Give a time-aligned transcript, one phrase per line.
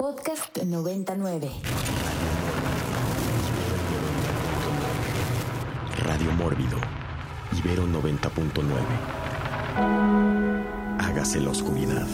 [0.00, 1.50] Podcast 99.
[6.06, 6.78] Radio Mórbido.
[7.52, 8.64] Ibero 90.9.
[11.00, 12.06] Hágase la oscuridad.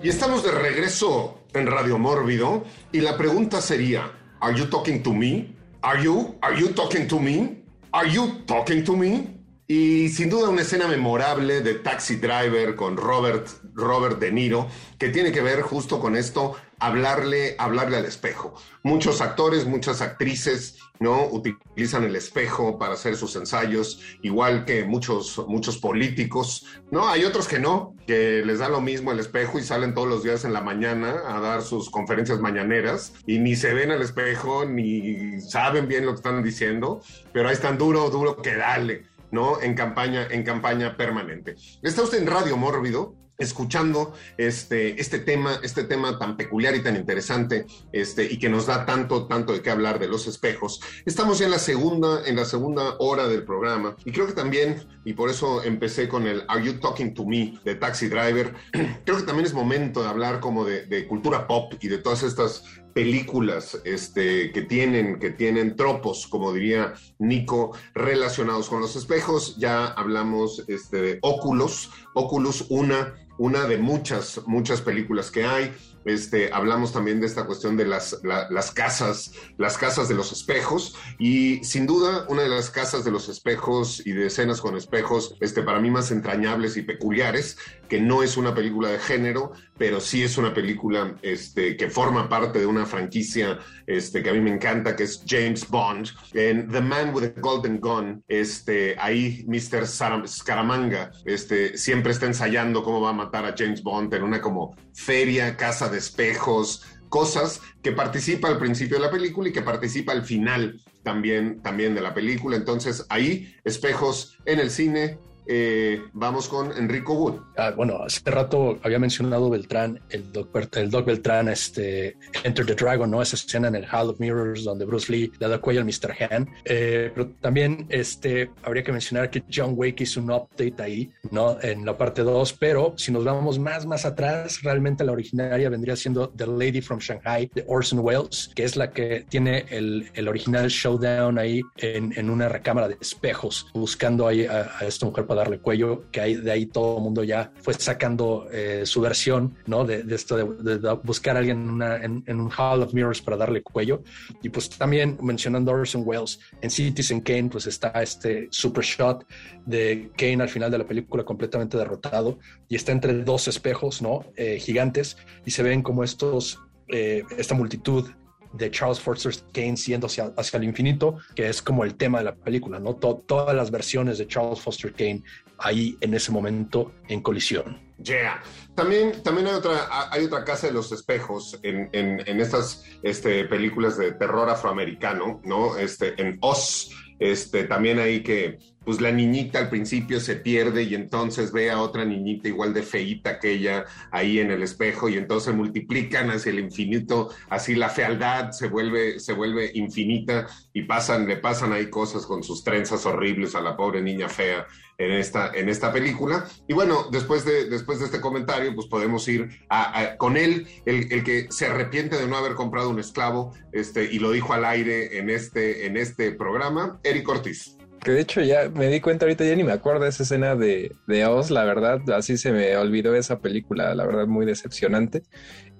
[0.00, 5.12] Y estamos de regreso en Radio Mórbido y la pregunta sería, ¿Are you talking to
[5.12, 5.56] me?
[5.82, 6.36] ¿Are you?
[6.40, 7.64] ¿Are you talking to me?
[7.90, 9.39] ¿Are you talking to me?
[9.70, 14.66] Y sin duda una escena memorable de Taxi Driver con Robert, Robert De Niro,
[14.98, 18.54] que tiene que ver justo con esto, hablarle, hablarle al espejo.
[18.82, 21.28] Muchos actores, muchas actrices, ¿no?
[21.28, 27.08] Utilizan el espejo para hacer sus ensayos, igual que muchos, muchos políticos, ¿no?
[27.08, 30.24] Hay otros que no, que les da lo mismo el espejo y salen todos los
[30.24, 34.64] días en la mañana a dar sus conferencias mañaneras y ni se ven al espejo,
[34.64, 37.02] ni saben bien lo que están diciendo,
[37.32, 39.09] pero ahí están duro, duro que dale.
[39.30, 39.60] ¿No?
[39.60, 41.56] En campaña, en campaña permanente.
[41.82, 46.94] Está usted en Radio Mórbido, escuchando este, este tema, este tema tan peculiar y tan
[46.94, 50.80] interesante, este, y que nos da tanto, tanto de qué hablar de los espejos.
[51.06, 54.86] Estamos ya en la segunda, en la segunda hora del programa, y creo que también,
[55.04, 58.54] y por eso empecé con el Are You Talking to Me de Taxi Driver,
[59.04, 62.22] creo que también es momento de hablar como de, de cultura pop y de todas
[62.22, 69.56] estas películas este, que, tienen, que tienen tropos, como diría Nico, relacionados con los espejos.
[69.58, 75.74] Ya hablamos este, de Oculus, Oculus, una, una de muchas, muchas películas que hay.
[76.04, 80.32] Este, hablamos también de esta cuestión de las, la, las casas, las casas de los
[80.32, 84.76] espejos y sin duda una de las casas de los espejos y de escenas con
[84.76, 89.52] espejos, este, para mí más entrañables y peculiares, que no es una película de género,
[89.76, 94.32] pero sí es una película este, que forma parte de una franquicia este, que a
[94.32, 96.08] mí me encanta, que es James Bond.
[96.32, 99.86] En The Man with the Golden Gun, este, ahí Mr.
[100.26, 104.76] Scaramanga este, siempre está ensayando cómo va a matar a James Bond en una como
[104.94, 110.12] feria, casa de espejos, cosas que participa al principio de la película y que participa
[110.12, 112.56] al final también, también de la película.
[112.56, 117.40] Entonces ahí, espejos en el cine, eh, vamos con Enrico Wood.
[117.56, 122.74] Ah, bueno, hace rato había mencionado Beltrán, el Doc, el Doc Beltrán, este, Enter the
[122.74, 123.22] Dragon, ¿no?
[123.22, 126.14] Esa escena en el Hall of Mirrors donde Bruce Lee le da cuello al Mr.
[126.20, 126.48] Han.
[126.64, 131.60] Eh, pero también este, habría que mencionar que John Wake hizo un update ahí, ¿no?
[131.62, 135.96] En la parte 2, pero si nos vamos más, más atrás, realmente la originaria vendría
[135.96, 140.28] siendo The Lady from Shanghai de Orson Welles, que es la que tiene el, el
[140.28, 145.26] original showdown ahí en, en, una recámara de espejos, buscando ahí a, a esta mujer
[145.26, 149.00] para darle cuello, que hay, de ahí todo el mundo ya fue sacando eh, su
[149.00, 149.84] versión, ¿no?
[149.84, 152.94] De, de esto de, de, buscar a alguien en, una, en, en, un Hall of
[152.94, 154.02] Mirrors para darle cuello.
[154.42, 159.26] Y pues también mencionando Orson Welles, en Citizen Kane, pues está este super shot
[159.66, 164.24] de Kane al final de la película completamente derrotado y está entre dos espejos, ¿no?
[164.36, 166.58] Eh, gigantes y se ven como estos,
[166.88, 168.10] eh, esta multitud
[168.52, 172.34] de Charles Foster Kane siendo hacia, el infinito, que es como el tema de la
[172.34, 172.96] película, ¿no?
[172.96, 175.22] To todas las versiones de Charles Foster Kane
[175.58, 177.78] ahí en ese momento en colisión.
[178.02, 178.42] Yeah.
[178.74, 183.44] También, también hay, otra, hay otra casa de los espejos en, en, en estas este,
[183.44, 185.76] películas de terror afroamericano, ¿no?
[185.76, 188.58] Este, en Oz, este, también hay que
[188.90, 192.82] pues la niñita al principio se pierde y entonces ve a otra niñita igual de
[192.82, 197.88] feíta que ella ahí en el espejo y entonces multiplican hacia el infinito, así la
[197.88, 203.06] fealdad se vuelve, se vuelve infinita y pasan, le pasan ahí cosas con sus trenzas
[203.06, 204.66] horribles a la pobre niña fea
[204.98, 206.48] en esta, en esta película.
[206.66, 211.12] Y bueno, después de, después de este comentario, pues podemos ir a, con él, el,
[211.12, 214.64] el, que se arrepiente de no haber comprado un esclavo, este, y lo dijo al
[214.64, 219.24] aire en este, en este programa, Eric Ortiz que de hecho ya me di cuenta
[219.24, 222.52] ahorita, ya ni me acuerdo de esa escena de, de Oz, la verdad, así se
[222.52, 225.22] me olvidó esa película, la verdad, muy decepcionante.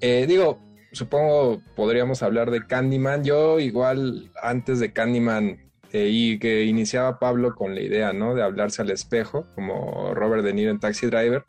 [0.00, 0.60] Eh, digo,
[0.92, 3.24] supongo podríamos hablar de Candyman.
[3.24, 8.34] Yo igual antes de Candyman eh, y que iniciaba Pablo con la idea, ¿no?
[8.34, 11.44] De hablarse al espejo, como Robert De Niro en Taxi Driver.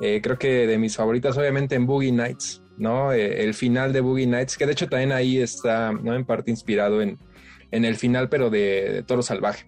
[0.00, 3.12] Eh, creo que de mis favoritas, obviamente, en Boogie Nights, ¿no?
[3.12, 6.14] Eh, el final de Boogie Nights, que de hecho también ahí está, ¿no?
[6.14, 7.18] En parte inspirado en,
[7.70, 9.66] en el final, pero de, de Toro Salvaje.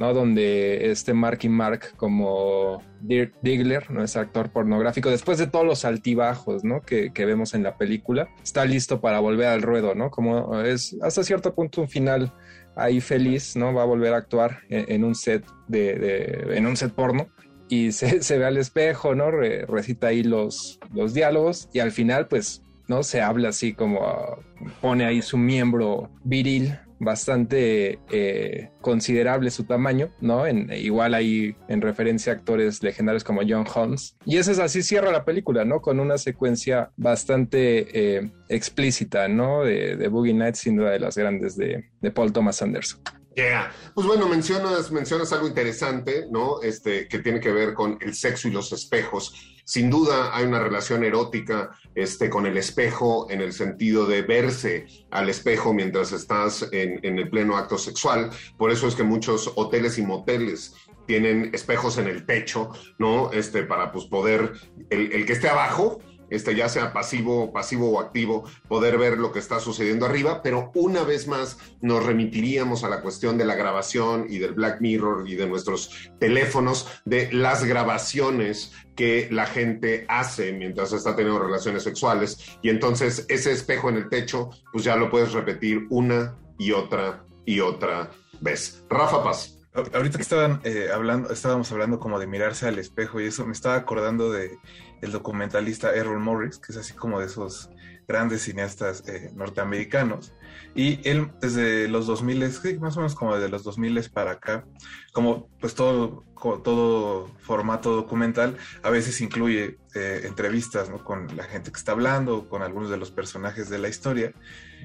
[0.00, 0.14] ¿No?
[0.14, 4.02] Donde este Marky Mark como Dirk Diggler, ¿no?
[4.02, 6.80] Es actor pornográfico, después de todos los altibajos, ¿no?
[6.80, 10.10] Que, que, vemos en la película, está listo para volver al ruedo, ¿no?
[10.10, 12.32] Como es hasta cierto punto un final
[12.76, 13.74] ahí feliz, ¿no?
[13.74, 17.28] Va a volver a actuar en, en un set de, de, en un set porno
[17.68, 19.30] y se, se ve al espejo, ¿no?
[19.30, 23.02] Re, recita ahí los, los diálogos y al final, pues, ¿no?
[23.02, 30.12] Se habla así como uh, pone ahí su miembro viril bastante eh, considerable su tamaño,
[30.20, 30.46] ¿no?
[30.46, 34.16] En, igual ahí en referencia a actores legendarios como John Holmes.
[34.24, 35.80] Y eso es así cierra la película, ¿no?
[35.80, 39.64] Con una secuencia bastante eh, explícita, ¿no?
[39.64, 43.00] De, de, Boogie Nights, sin duda de las grandes de, de Paul Thomas Anderson.
[43.34, 43.72] Yeah.
[43.94, 46.60] Pues bueno, mencionas, mencionas algo interesante, ¿no?
[46.62, 49.59] Este, que tiene que ver con el sexo y los espejos.
[49.70, 54.88] Sin duda hay una relación erótica este, con el espejo en el sentido de verse
[55.12, 58.30] al espejo mientras estás en, el pleno acto sexual.
[58.58, 60.74] Por eso es que muchos hoteles y moteles
[61.06, 63.30] tienen espejos en el techo, ¿no?
[63.30, 64.54] Este, para pues poder,
[64.90, 69.38] el que esté abajo, este, ya sea pasivo, pasivo o activo, poder ver lo que
[69.38, 74.26] está sucediendo arriba, pero una vez más nos remitiríamos a la cuestión de la grabación
[74.28, 80.52] y del Black Mirror y de nuestros teléfonos, de las grabaciones que la gente hace
[80.52, 82.58] mientras está teniendo relaciones sexuales.
[82.62, 87.24] Y entonces ese espejo en el techo, pues ya lo puedes repetir una y otra
[87.46, 88.10] y otra
[88.40, 88.84] vez.
[88.88, 89.56] Rafa Paz.
[89.72, 93.52] Ahorita que estaban eh, hablando, estábamos hablando como de mirarse al espejo y eso me
[93.52, 94.58] estaba acordando de
[95.00, 97.70] el documentalista Errol Morris, que es así como de esos
[98.10, 100.34] grandes cineastas eh, norteamericanos.
[100.74, 104.64] Y él desde los 2000, sí, más o menos como desde los 2000 para acá,
[105.12, 106.24] como pues todo,
[106.62, 112.62] todo formato documental, a veces incluye eh, entrevistas con la gente que está hablando, con
[112.62, 114.32] algunos de los personajes de la historia,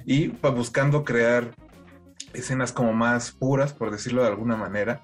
[0.05, 1.55] y va buscando crear
[2.35, 5.03] escenas como más puras, por decirlo de alguna manera,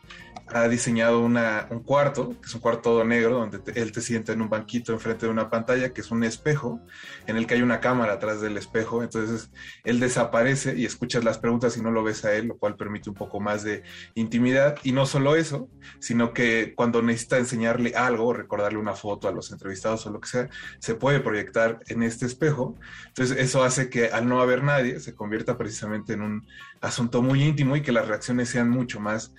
[0.54, 4.42] ha diseñado un cuarto, que es un cuarto todo negro, donde él te sienta en
[4.42, 6.82] un banquito enfrente de una pantalla, que es un espejo,
[7.28, 9.04] en el que hay una cámara atrás del espejo.
[9.04, 9.52] Entonces
[9.84, 13.10] él desaparece y escuchas las preguntas y no lo ves a él, lo cual permite
[13.10, 13.84] un poco más de
[14.16, 14.78] intimidad.
[14.84, 15.70] Y no solo eso,
[16.00, 20.30] sino que cuando necesita enseñarle algo, recordarle una foto a los entrevistados o lo que
[20.30, 20.50] sea,
[20.80, 22.76] se puede proyectar en este espejo.
[23.08, 26.48] Entonces eso hace que al no haber nadie, se convierta precisamente en un
[26.82, 29.34] asunto muy íntimo y que las reacciones sean mucho más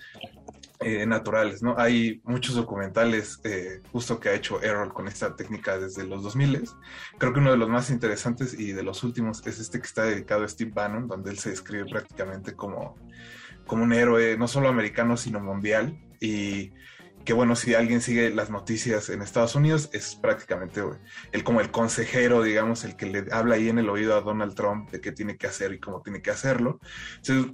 [0.79, 1.75] eh, naturales, ¿no?
[1.77, 6.69] Hay muchos documentales eh, justo que ha hecho Errol con esta técnica desde los 2000.
[7.17, 10.03] Creo que uno de los más interesantes y de los últimos es este que está
[10.03, 12.97] dedicado a Steve Bannon, donde él se describe prácticamente como,
[13.65, 15.97] como un héroe no solo americano, sino mundial.
[16.19, 16.73] Y
[17.23, 20.81] que bueno, si alguien sigue las noticias en Estados Unidos, es prácticamente
[21.31, 24.55] él como el consejero, digamos, el que le habla ahí en el oído a Donald
[24.55, 26.79] Trump de qué tiene que hacer y cómo tiene que hacerlo.
[27.17, 27.53] Entonces,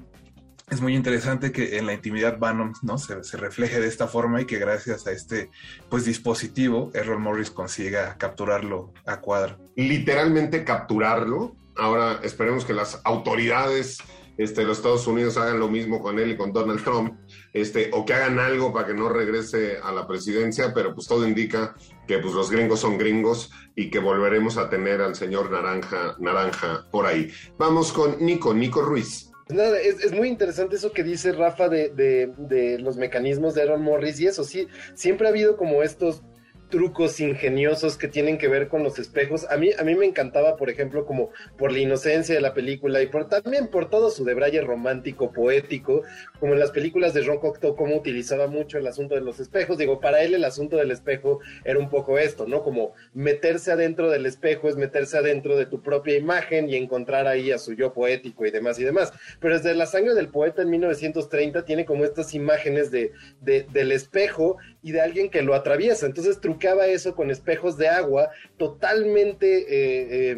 [0.70, 2.98] es muy interesante que en la intimidad Bannon ¿no?
[2.98, 5.50] Se, se, refleje de esta forma y que gracias a este
[5.90, 9.58] pues, dispositivo Errol Morris consiga capturarlo a cuadro.
[9.76, 11.56] Literalmente capturarlo.
[11.76, 14.00] Ahora esperemos que las autoridades
[14.40, 17.14] este, los Estados Unidos hagan lo mismo con él y con Donald Trump,
[17.52, 21.28] este, o que hagan algo para que no regrese a la presidencia, pero pues todo
[21.28, 21.76] indica
[22.08, 26.88] que pues los gringos son gringos y que volveremos a tener al señor Naranja, Naranja
[26.90, 27.30] por ahí.
[27.58, 29.30] Vamos con Nico, Nico Ruiz.
[29.50, 33.64] Nada, es, es, muy interesante eso que dice Rafa de, de, de, los mecanismos de
[33.64, 36.22] Aaron Morris y eso, sí, siempre ha habido como estos
[36.70, 39.46] trucos ingeniosos que tienen que ver con los espejos.
[39.50, 43.02] A mí, a mí me encantaba, por ejemplo, como por la inocencia de la película
[43.02, 46.04] y por también por todo su debraye romántico, poético,
[46.40, 49.78] como en las películas de Ron Cocteau, como utilizaba mucho el asunto de los espejos.
[49.78, 52.64] Digo, para él el asunto del espejo era un poco esto, ¿no?
[52.64, 57.52] Como meterse adentro del espejo es meterse adentro de tu propia imagen y encontrar ahí
[57.52, 59.12] a su yo poético y demás y demás.
[59.40, 64.58] Pero desde La sangre del poeta en 1930 tiene como estas imágenes de del espejo
[64.82, 66.06] y de alguien que lo atraviesa.
[66.06, 70.38] Entonces trucaba eso con espejos de agua totalmente eh, eh,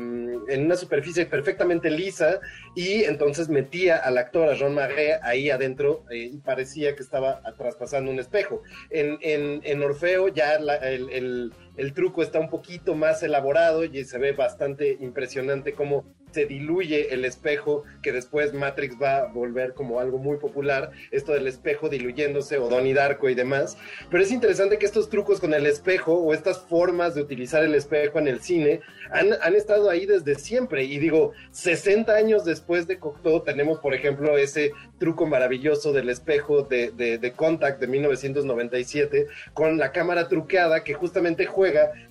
[0.50, 2.40] en una superficie perfectamente lisa
[2.76, 7.42] y entonces metía al actor, a Ron Marais, ahí adentro eh, y parecía que estaba
[7.58, 8.64] traspasando un espejo.
[8.90, 14.04] En, en, en Orfeo ya la, el, el truco está un poquito más elaborado y
[14.04, 19.74] se ve bastante impresionante cómo se diluye el espejo, que después Matrix va a volver
[19.74, 23.78] como algo muy popular, esto del espejo diluyéndose o Donnie Darko y demás.
[24.10, 27.76] Pero es interesante que estos trucos con el espejo o estas formas de utilizar el
[27.76, 30.86] espejo en el cine han, estado ahí desde siempre.
[30.86, 36.64] Y digo, 60 años después de Cocteau tenemos, por ejemplo, ese truco maravilloso del espejo
[36.64, 41.61] de, de, de Contact de 1997 con la cámara truqueada que justamente juega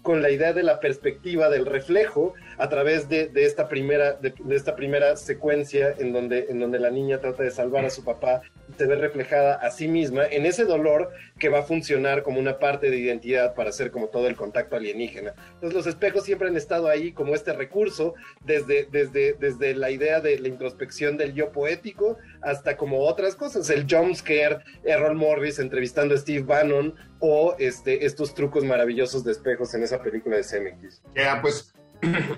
[0.02, 4.34] con la idea de la perspectiva del reflejo a través de, de esta primera de,
[4.50, 8.42] esta primera secuencia en donde, en donde la niña trata de salvar a su papá
[8.76, 12.58] se ve reflejada a sí misma en ese dolor que va a funcionar como una
[12.58, 15.34] parte de identidad para hacer como todo el contacto alienígena.
[15.54, 18.14] Entonces los espejos siempre han estado ahí como este recurso
[18.44, 23.70] desde, desde, desde la idea de la introspección del yo poético hasta como otras cosas,
[23.70, 29.74] el jumpscare, Errol Morris entrevistando a Steve Bannon o este, estos trucos maravillosos de espejos
[29.74, 31.02] en esa película de CMX.
[31.14, 31.72] Ya, pues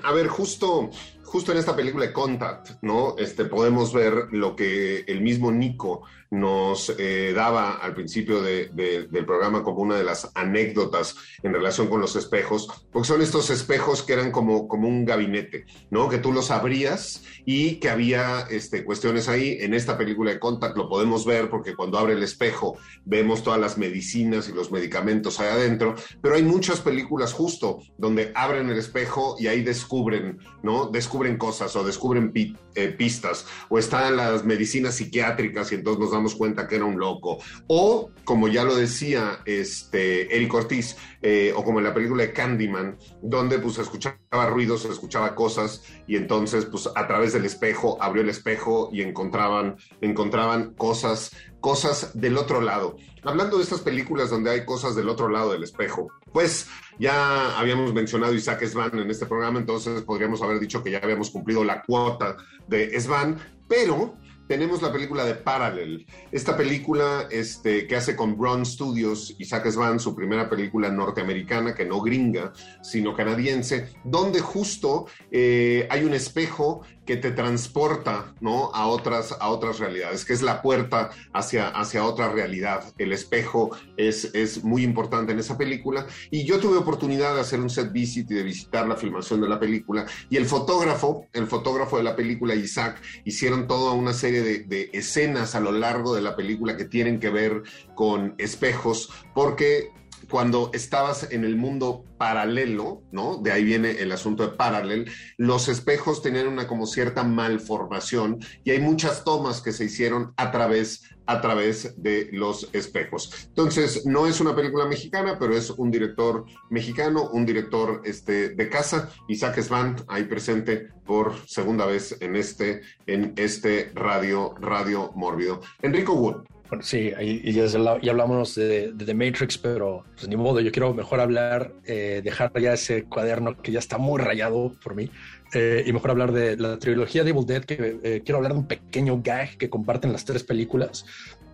[0.03, 0.91] a ver, justo,
[1.33, 3.15] justo en esta película de Contact, ¿no?
[3.17, 9.07] Este, podemos ver lo que el mismo Nico nos eh, daba al principio de, de,
[9.07, 13.49] del programa como una de las anécdotas en relación con los espejos, porque son estos
[13.51, 16.09] espejos que eran como, como un gabinete, ¿no?
[16.11, 19.59] Que tú los abrías y que había este, cuestiones ahí.
[19.61, 23.61] En esta película de Contact lo podemos ver porque cuando abre el espejo vemos todas
[23.61, 28.79] las medicinas y los medicamentos ahí adentro, pero hay muchas películas justo donde abren el
[28.79, 30.87] espejo y ahí descubren, ¿no?
[30.87, 32.33] Descubren cosas o descubren
[32.75, 36.99] eh, pistas o están las medicinas psiquiátricas y entonces nos damos cuenta que era un
[36.99, 37.39] loco.
[37.67, 42.33] O, como ya lo decía este, Eric Ortiz, eh, o como en la película de
[42.33, 48.23] Candyman, donde pues escuchaba ruidos, escuchaba cosas, y entonces pues a través del espejo, abrió
[48.23, 51.31] el espejo y encontraban, encontraban cosas,
[51.63, 52.97] cosas del otro lado.
[53.23, 56.67] Hablando de estas películas donde hay cosas del otro lado del espejo, pues
[56.99, 61.31] ya habíamos mencionado Isaac Svan en este programa, entonces podríamos haber dicho que ya habíamos
[61.31, 63.39] cumplido la cuota de Svan,
[63.69, 64.17] pero
[64.49, 66.05] tenemos la película de Parallel.
[66.31, 71.87] Esta película este, que hace con Brown Studios, Isaac Svan, su primera película norteamericana, que
[71.87, 72.53] no gringa,
[72.83, 78.71] sino canadiense, donde justo eh, hay un espejo que te transporta ¿no?
[78.75, 82.85] a, otras, a otras realidades, que es la puerta hacia, hacia otra realidad.
[82.99, 86.07] El espejo es, es muy importante en esa película.
[86.31, 89.49] Y yo tuve oportunidad de hacer un set visit y de visitar la filmación de
[89.49, 90.07] la película.
[90.31, 94.91] Y el fotógrafo, el fotógrafo de la película, Isaac, hicieron toda una serie de, de
[94.93, 97.63] escenas a lo largo de la película que tienen que ver
[97.95, 99.91] con espejos, porque
[100.33, 103.37] cuando estabas en el mundo paralelo, ¿no?
[103.37, 108.71] De ahí viene el asunto de paralel, los espejos tenían una como cierta malformación y
[108.71, 113.47] hay muchas tomas que se hicieron a través a través de los espejos.
[113.49, 118.69] Entonces, no es una película mexicana, pero es un director mexicano, un director este, de
[118.69, 125.61] casa, Isaac Svan, ahí presente por segunda vez en este, en este radio, radio mórbido.
[125.81, 127.65] Enrico Wood, bueno, sí, y ya,
[128.11, 132.51] hablamos de, de, The Matrix, pero pues ni modo, yo quiero mejor hablar, eh, dejar
[132.59, 135.11] ya ese cuaderno que ya está muy rayado por mí,
[135.53, 138.61] eh, y mejor hablar de la trilogía de Evil Dead, que eh, quiero hablar de
[138.61, 141.05] un pequeño gag que comparten las tres películas.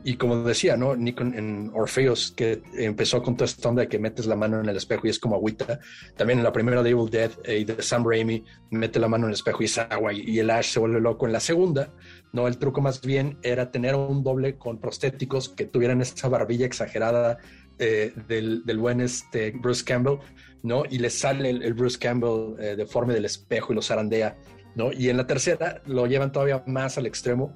[0.05, 0.95] Y como decía, ¿no?
[0.95, 4.69] Nick en Orpheus, que empezó con toda esta onda de que metes la mano en
[4.69, 5.81] el espejo y es como agüita.
[6.17, 9.31] También en la primera de Evil Dead y de Sam Raimi, mete la mano en
[9.31, 11.27] el espejo y es agua y, y el Ash se vuelve loco.
[11.27, 11.93] En la segunda,
[12.33, 16.67] no, el truco más bien era tener un doble con prostéticos que tuvieran esa barbilla
[16.67, 17.39] exagerada
[17.79, 20.19] eh, del, del, buen este Bruce Campbell,
[20.63, 20.83] ¿no?
[20.91, 24.37] Y le sale el, el Bruce Campbell eh, deforme del espejo y lo zarandea,
[24.75, 24.93] ¿no?
[24.93, 27.55] Y en la tercera lo llevan todavía más al extremo,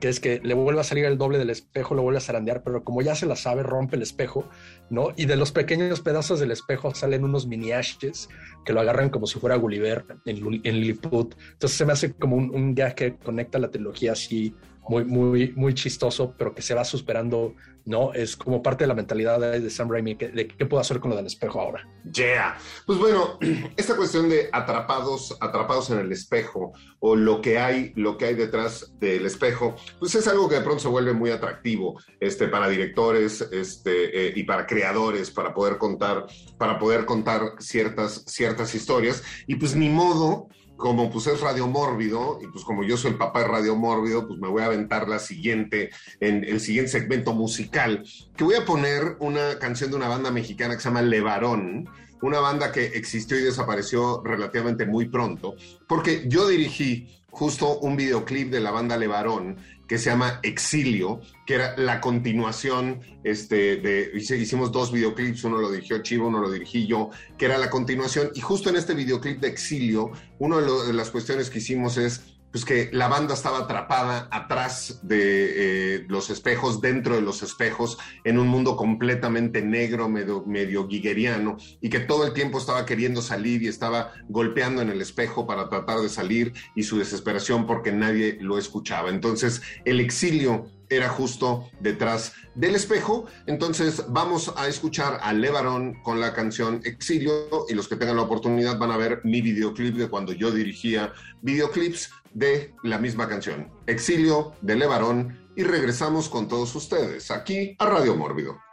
[0.00, 2.62] que es que le vuelve a salir el doble del espejo, lo vuelve a zarandear,
[2.62, 4.48] pero como ya se la sabe, rompe el espejo,
[4.90, 5.08] ¿no?
[5.16, 8.28] Y de los pequeños pedazos del espejo salen unos mini ashes
[8.64, 11.34] que lo agarran como si fuera Gulliver en, en Lilliput.
[11.52, 14.54] Entonces se me hace como un, un que conecta la trilogía así
[14.88, 17.54] muy, muy, muy chistoso, pero que se va superando,
[17.84, 18.12] ¿no?
[18.14, 21.16] Es como parte de la mentalidad de, Sam Raimi, que, qué puedo hacer con lo
[21.16, 21.86] del espejo ahora.
[22.12, 22.58] Yeah.
[22.86, 23.38] Pues bueno,
[23.76, 28.34] esta cuestión de atrapados, atrapados en el espejo o lo que hay, lo que hay
[28.34, 32.68] detrás del espejo, pues es algo que de pronto se vuelve muy atractivo, este, para
[32.68, 36.26] directores, este, eh, y para creadores, para poder contar,
[36.56, 39.22] para poder contar ciertas, ciertas historias.
[39.46, 43.18] Y pues ni modo como pues es Radio Mórbido, y pues como yo soy el
[43.18, 47.34] papá de Radio Mórbido, pues me voy a aventar la siguiente, en el siguiente segmento
[47.34, 48.04] musical,
[48.36, 51.88] que voy a poner una canción de una banda mexicana que se llama Levarón,
[52.22, 55.56] una banda que existió y desapareció relativamente muy pronto,
[55.88, 59.58] porque yo dirigí justo un videoclip de la banda Levarón
[59.88, 65.70] que se llama Exilio, que era la continuación, este, de, hicimos dos videoclips, uno lo
[65.70, 69.40] dirigió Chivo, uno lo dirigí yo, que era la continuación, y justo en este videoclip
[69.40, 73.58] de Exilio, una de, de las cuestiones que hicimos es pues que la banda estaba
[73.58, 80.08] atrapada atrás de eh, los espejos, dentro de los espejos, en un mundo completamente negro,
[80.08, 84.90] medio, medio guigueriano, y que todo el tiempo estaba queriendo salir y estaba golpeando en
[84.90, 89.10] el espejo para tratar de salir y su desesperación porque nadie lo escuchaba.
[89.10, 93.26] Entonces, el exilio era justo detrás del espejo.
[93.46, 98.22] Entonces vamos a escuchar a Levarón con la canción Exilio y los que tengan la
[98.22, 103.70] oportunidad van a ver mi videoclip de cuando yo dirigía videoclips de la misma canción,
[103.86, 108.67] Exilio de Levarón, y regresamos con todos ustedes aquí a Radio Mórbido.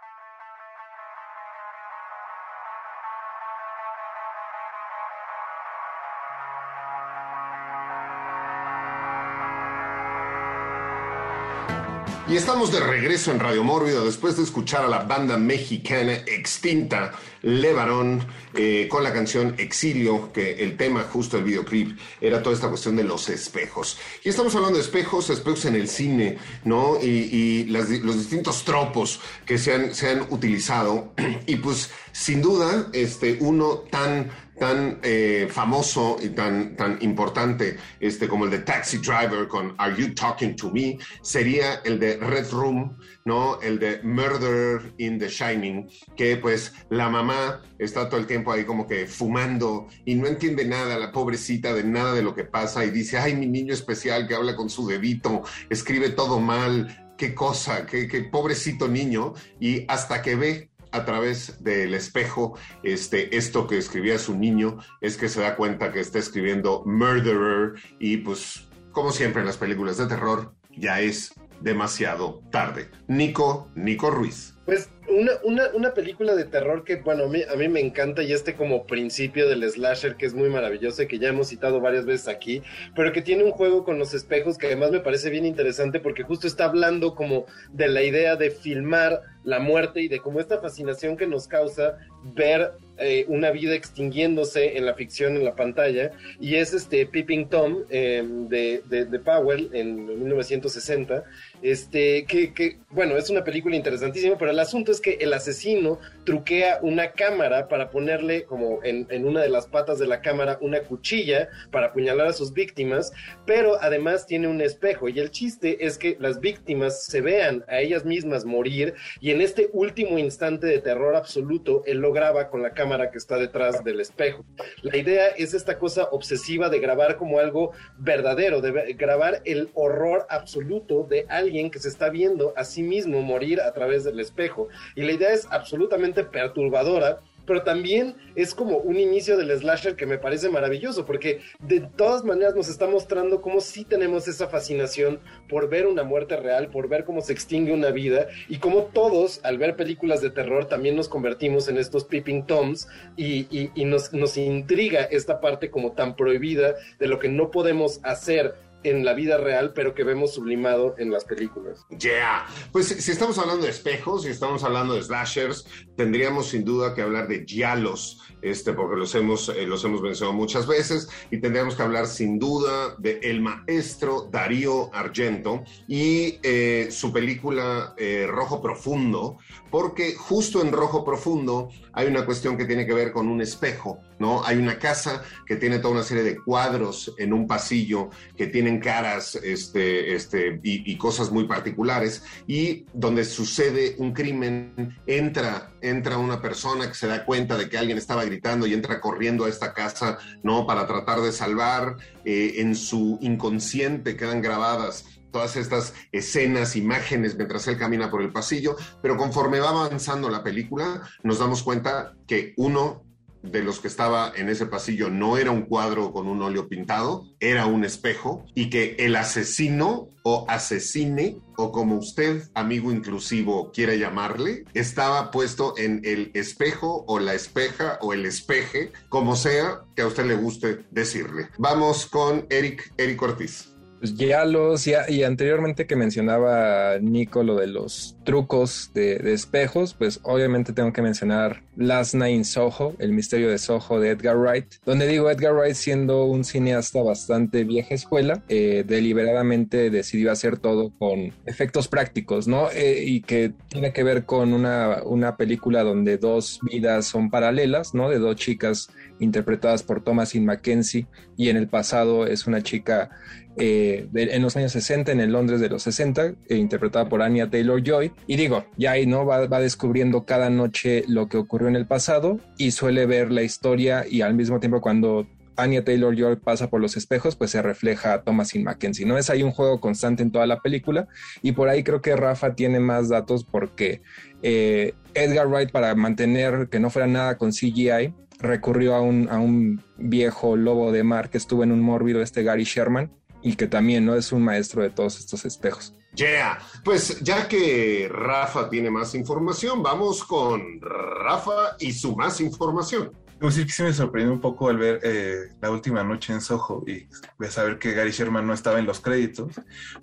[12.28, 17.12] Y estamos de regreso en Radio Mórbido después de escuchar a la banda mexicana extinta
[17.44, 22.68] Levarón eh, con la canción Exilio, que el tema justo del videoclip era toda esta
[22.68, 24.00] cuestión de los espejos.
[24.24, 26.98] Y estamos hablando de espejos, espejos en el cine, ¿no?
[27.00, 31.14] Y, los distintos tropos que se han, se han utilizado.
[31.48, 38.30] Y pues sin duda, este, uno tan tan eh, famoso y tan, tan importante este,
[38.30, 42.52] como el de Taxi Driver con Are You Talking to Me sería el de Red
[42.52, 43.60] Room, ¿no?
[43.60, 48.64] El de Murder in the Shining, que pues la mamá está todo el tiempo ahí
[48.64, 52.86] como que fumando y no entiende nada, la pobrecita, de nada de lo que pasa
[52.86, 57.36] y dice, ay, mi niño especial que habla con su dedito, escribe todo mal, qué
[57.36, 63.68] cosa, qué, qué pobrecito niño, y hasta que ve a través del espejo este, esto
[63.68, 68.68] que escribía su niño, es que se da cuenta que está escribiendo Murderer y pues
[68.92, 72.90] como siempre en las películas de terror, ya es demasiado tarde.
[73.08, 74.55] Nico, Nico Ruiz.
[74.66, 78.24] Pues una, una, una, película de terror que, bueno, a mí, a mí me encanta
[78.24, 81.80] y este como principio del slasher que es muy maravilloso y que ya hemos citado
[81.80, 82.64] varias veces aquí,
[82.96, 86.24] pero que tiene un juego con los espejos que además me parece bien interesante porque
[86.24, 90.60] justo está hablando como de la idea de filmar la muerte y de cómo esta
[90.60, 92.00] fascinación que nos causa
[92.34, 96.12] ver eh, una vida extinguiéndose en la ficción en la pantalla.
[96.40, 101.24] Y es este Peeping Tom em, de, de, Powell en 1960
[101.72, 106.00] este que, que, bueno es una película interesantísima pero el asunto es que el asesino
[106.26, 110.82] truquea una cámara para ponerle como en, una de las patas de la cámara una
[110.82, 113.14] cuchilla para apuñalar a sus víctimas
[113.46, 117.80] pero además tiene un espejo y el chiste es que las víctimas se vean a
[117.80, 122.62] ellas mismas morir y en este último instante de terror absoluto él lo graba con
[122.62, 124.44] la cámara que está detrás del espejo.
[124.82, 130.26] La idea es esta cosa obsesiva de grabar como algo verdadero, de grabar el horror
[130.30, 134.68] absoluto de alguien que se está viendo a sí mismo morir a través del espejo.
[134.96, 140.06] Y la idea es absolutamente perturbadora pero también es como un inicio del slasher que
[140.06, 145.20] me parece maravilloso, porque de todas maneras nos está mostrando cómo sí tenemos esa fascinación
[145.48, 149.40] por ver una muerte real, por ver cómo se extingue una vida, y cómo todos,
[149.44, 154.14] al ver películas de terror, también nos convertimos en estos peeping toms, y, y nos,
[154.14, 159.14] nos intriga esta parte como tan prohibida de lo que no podemos hacer en la
[159.14, 161.86] vida real, pero que vemos sublimado en las películas.
[162.00, 162.46] Yeah.
[162.72, 165.66] Pues si estamos hablando de espejos, si estamos hablando de slashers,
[165.98, 170.38] tendríamos sin duda que hablar de giallos, este, porque los hemos, eh, los hemos mencionado
[170.38, 176.90] muchas veces, y tendríamos que hablar sin duda de el maestro Darío Argento y eh,
[176.92, 179.38] su película eh, Rojo Profundo,
[179.72, 184.00] porque justo en Rojo Profundo hay una cuestión que tiene que ver con un espejo,
[184.20, 184.44] ¿no?
[184.46, 188.80] Hay una casa que tiene toda una serie de cuadros en un pasillo que tienen
[188.80, 196.42] caras este, este, y, cosas muy particulares, y donde sucede un crimen, entra, entra una
[196.42, 199.74] persona que se da cuenta de que alguien estaba gritando y entra corriendo a esta
[199.74, 200.66] casa, ¿no?
[200.66, 207.68] Para tratar de salvar, eh, en su inconsciente quedan grabadas todas estas escenas, imágenes mientras
[207.68, 212.54] él camina por el pasillo, pero conforme va avanzando la película, nos damos cuenta que
[212.56, 213.05] uno
[213.52, 217.26] de los que estaba en ese pasillo no era un cuadro con un óleo pintado,
[217.40, 223.96] era un espejo y que el asesino o asesine o como usted, amigo inclusivo, quiera
[223.96, 230.02] llamarle, estaba puesto en el espejo o la espeja o el espeje, como sea que
[230.02, 231.50] a usted le guste decirle.
[231.58, 233.75] Vamos con Eric, Eric Ortiz.
[234.00, 239.94] Pues ya los, ya, y anteriormente que mencionaba Nico lo de los trucos de, espejos,
[239.94, 244.38] pues obviamente tengo que mencionar Last Night in Soho, El misterio de Soho de Edgar
[244.38, 250.58] Wright, donde digo Edgar Wright siendo un cineasta bastante vieja escuela, eh, deliberadamente decidió hacer
[250.58, 252.70] todo con efectos prácticos, ¿no?
[252.72, 257.94] Eh, y que tiene que ver con una, una película donde dos vidas son paralelas,
[257.94, 258.10] ¿no?
[258.10, 263.10] De dos chicas interpretadas por Thomasin Mackenzie y en el pasado es una chica
[263.58, 267.50] eh, en los años 60, en el Londres de los 60, eh, interpretada por Anya
[267.50, 268.12] Taylor Joy.
[268.28, 272.40] Y digo, ya ahí no va, descubriendo cada noche lo que ocurrió en el pasado
[272.58, 276.82] y suele ver la historia y al mismo tiempo cuando Anya Taylor Joy pasa por
[276.82, 279.06] los espejos, pues se refleja a Thomasin Mackenzie.
[279.06, 281.08] No es ahí un juego constante en toda la película
[281.42, 284.02] y por ahí creo que Rafa tiene más datos porque
[284.44, 289.40] eh, Edgar Wright para mantener que no fuera nada con CGI recurrió a un, a
[289.40, 293.12] un viejo lobo de mar que estuvo en un mórbido, este Gary Sherman,
[293.46, 295.94] y que también no es un maestro de todos estos espejos.
[296.16, 303.12] Yeah, pues ya que Rafa tiene más información, vamos con Rafa y su más información.
[303.40, 306.42] Debo decir que sí me sorprendió un poco al ver eh, la última noche en
[306.42, 309.52] Soho y de saber que Gary Sherman no estaba en los créditos,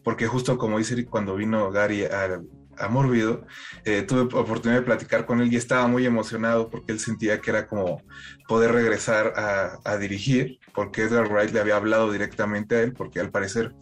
[0.04, 2.46] porque justo como dice cuando vino Gary al
[2.82, 3.46] a Mórbido,
[3.84, 7.50] eh, tuve oportunidad de platicar con él y estaba muy emocionado porque él sentía que
[7.50, 8.02] era como
[8.48, 13.30] poder regresar a, dirigir, porque Edgar Wright le había hablado directamente a él, porque al
[13.30, 13.72] parecer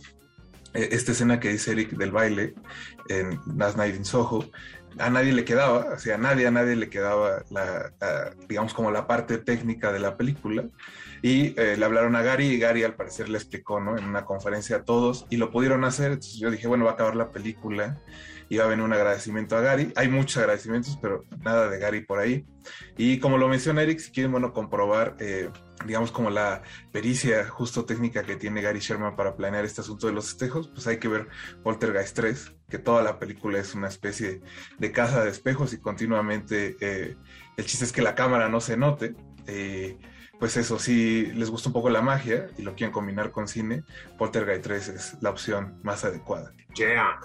[0.75, 2.55] eh, esta escena que dice Eric del baile
[3.09, 4.45] en Last Night in Soho,
[4.99, 7.93] a nadie le quedaba, o sea, a nadie, a nadie le quedaba la,
[8.49, 10.65] digamos, como la parte técnica de la película.
[11.23, 13.99] Y eh, le hablaron a Gary y Gary al parecer le explicó, ¿no?
[13.99, 16.13] En una conferencia a todos y lo pudieron hacer.
[16.13, 17.99] Entonces yo dije, bueno, va a acabar la película
[18.51, 19.93] iba a venir un agradecimiento a Gary.
[19.97, 22.45] Hay muchos agradecimientos, pero nada de Gary por ahí.
[22.99, 25.51] Y como lo menciona Eric, si quieren, bueno, comprobar, eh,
[25.87, 26.63] digamos, como la
[26.93, 30.87] pericia justo técnica que tiene Gary Sherman para planear este asunto de los espejos, pues
[30.87, 31.29] hay que ver
[31.63, 34.43] Poltergeist 3, que toda la película es una especie
[34.79, 37.17] de caza de espejos y continuamente eh,
[37.57, 39.15] el chiste es que la cámara no se note.
[39.47, 39.99] Eh,
[40.39, 43.83] pues eso, si les gusta un poco la magia y lo quieren combinar con cine,
[44.17, 46.55] Poltergeist 3 es la opción más adecuada.
[46.77, 47.21] Yeah.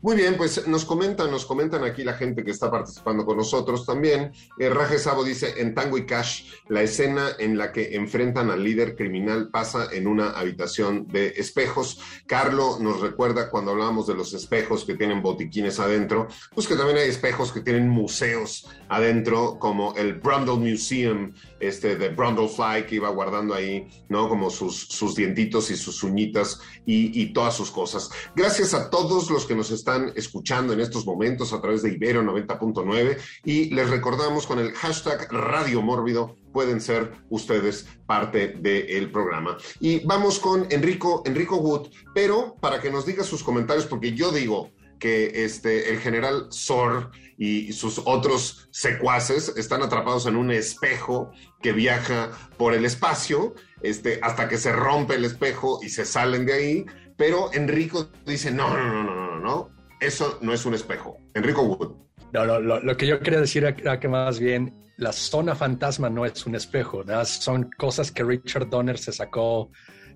[0.00, 3.84] Muy bien, pues nos comentan, nos comentan aquí la gente que está participando con nosotros
[3.84, 4.32] también.
[4.58, 8.64] Eh, Raje Sabo dice, en Tango y Cash, la escena en la que enfrentan al
[8.64, 12.00] líder criminal pasa en una habitación de espejos.
[12.26, 16.98] Carlo nos recuerda cuando hablábamos de los espejos que tienen botiquines adentro, pues que también
[16.98, 23.10] hay espejos que tienen museos adentro, como el Brundle Museum, este de Brundlefly, que iba
[23.10, 24.28] guardando ahí, ¿no?
[24.28, 28.10] Como sus, sus dientitos y sus uñitas y, y todas sus cosas.
[28.34, 32.22] Gracias a todos los que nos están escuchando en estos momentos a través de Ibero
[32.22, 39.58] 90.9 y les recordamos con el hashtag Radio Mórbido pueden ser ustedes parte del programa.
[39.78, 44.32] Y vamos con Enrico, Enrico Wood, pero para que nos diga sus comentarios, porque yo
[44.32, 51.30] digo que este, el general Sor y sus otros secuaces están atrapados en un espejo
[51.60, 56.46] que viaja por el espacio, este, hasta que se rompe el espejo y se salen
[56.46, 60.74] de ahí pero Enrico dice, no, no, no, no, no, no, eso no es un
[60.74, 61.18] espejo.
[61.34, 61.96] Enrico Wood.
[62.32, 66.24] No, no lo, que yo quería decir era que más bien la zona fantasma no
[66.24, 69.70] es un espejo, son cosas que Richard Donner se sacó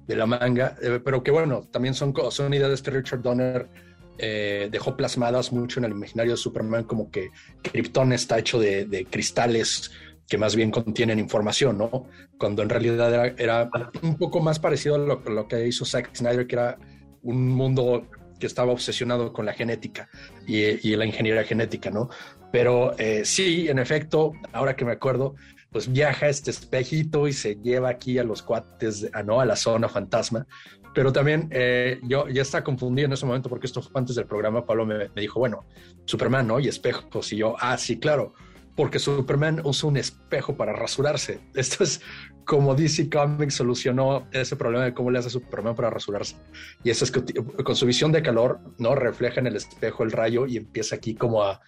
[0.06, 3.68] de la manga, eh, pero que bueno, también son, son ideas que Richard Donner
[4.18, 7.30] eh, dejó plasmadas mucho en el imaginario de Superman, como que
[7.62, 9.90] Krypton está hecho de, cristales
[10.28, 12.06] que más bien contienen información, ¿no?
[12.38, 13.68] Cuando en realidad era,
[14.02, 16.78] un poco más parecido a lo, lo, que hizo Zack Snyder, que era
[17.22, 18.06] un mundo
[18.38, 20.08] que estaba obsesionado con la genética
[20.46, 22.08] y, la ingeniería genética, ¿no?
[22.50, 25.36] Pero eh, sí, en efecto, ahora que me acuerdo,
[25.70, 29.40] pues viaja este espejito y se lleva aquí a los cuates, a, ¿no?
[29.40, 30.46] A la zona fantasma.
[30.92, 34.26] Pero también eh, yo ya estaba confundido en ese momento porque esto fue antes del
[34.26, 34.66] programa.
[34.66, 35.64] Pablo me, me, dijo, bueno,
[36.06, 36.58] Superman, ¿no?
[36.58, 37.32] Y espejos.
[37.32, 38.34] Y yo, ah, sí, claro,
[38.74, 41.40] porque Superman usa un espejo para rasurarse.
[41.54, 42.00] Esto es
[42.50, 46.34] como DC Comics solucionó ese problema de cómo le hace Superman para rasurarse.
[46.82, 47.22] Y eso es que
[47.62, 48.96] con su visión de calor, ¿no?
[48.96, 51.60] Refleja en el espejo el rayo y empieza aquí como a,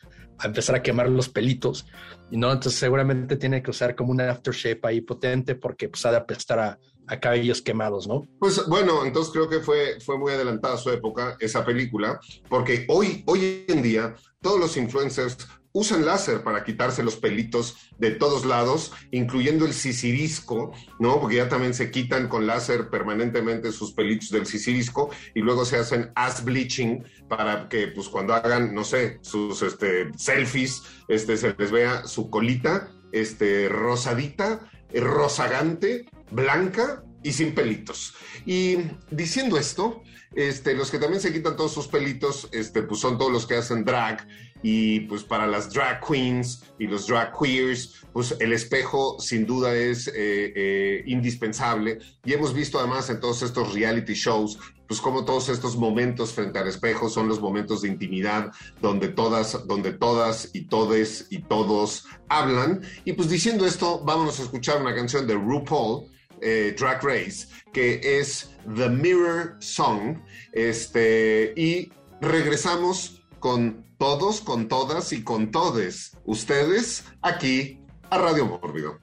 [0.43, 1.87] empezar a quemar los pelitos.
[2.33, 6.11] Y no, entonces seguramente tiene que usar como un aftershave ahí potente porque pues ha
[6.11, 8.27] de apestar a, a cabellos quemados, ¿no?
[8.41, 12.19] Pues bueno, entonces creo que fue, fue muy adelantada su época esa película,
[12.49, 18.11] porque hoy, hoy en día todos los influencers usan láser para quitarse los pelitos de
[18.11, 21.21] todos lados, incluyendo el sisirisco, ¿no?
[21.21, 25.79] Porque ya también se quitan con láser permanentemente sus pelitos del sisirisco y luego se
[25.79, 31.55] hacen ass bleaching para que, pues, cuando hagan, no sé, sus este, selfies, este, se
[31.57, 38.15] les vea su colita, este, rosadita, rosagante, blanca y sin pelitos.
[38.45, 38.79] Y
[39.11, 40.03] diciendo esto,
[40.35, 43.57] este, los que también se quitan todos sus pelitos, este, pues son todos los que
[43.57, 44.27] hacen drag
[44.63, 49.75] y pues para las drag queens y los drag queers, pues el espejo sin duda
[49.75, 51.99] es eh, eh, indispensable.
[52.25, 56.59] Y hemos visto además en todos estos reality shows, pues como todos estos momentos frente
[56.59, 62.07] al espejo son los momentos de intimidad donde todas, donde todas y todes y todos
[62.29, 62.83] hablan.
[63.05, 66.11] Y pues diciendo esto, vámonos a escuchar una canción de RuPaul.
[66.45, 70.19] Eh, drag Race, que es The Mirror Song,
[70.53, 76.17] este, y regresamos con todos, con todas y con todes.
[76.25, 77.79] Ustedes aquí
[78.11, 78.99] a Radio Mórbido.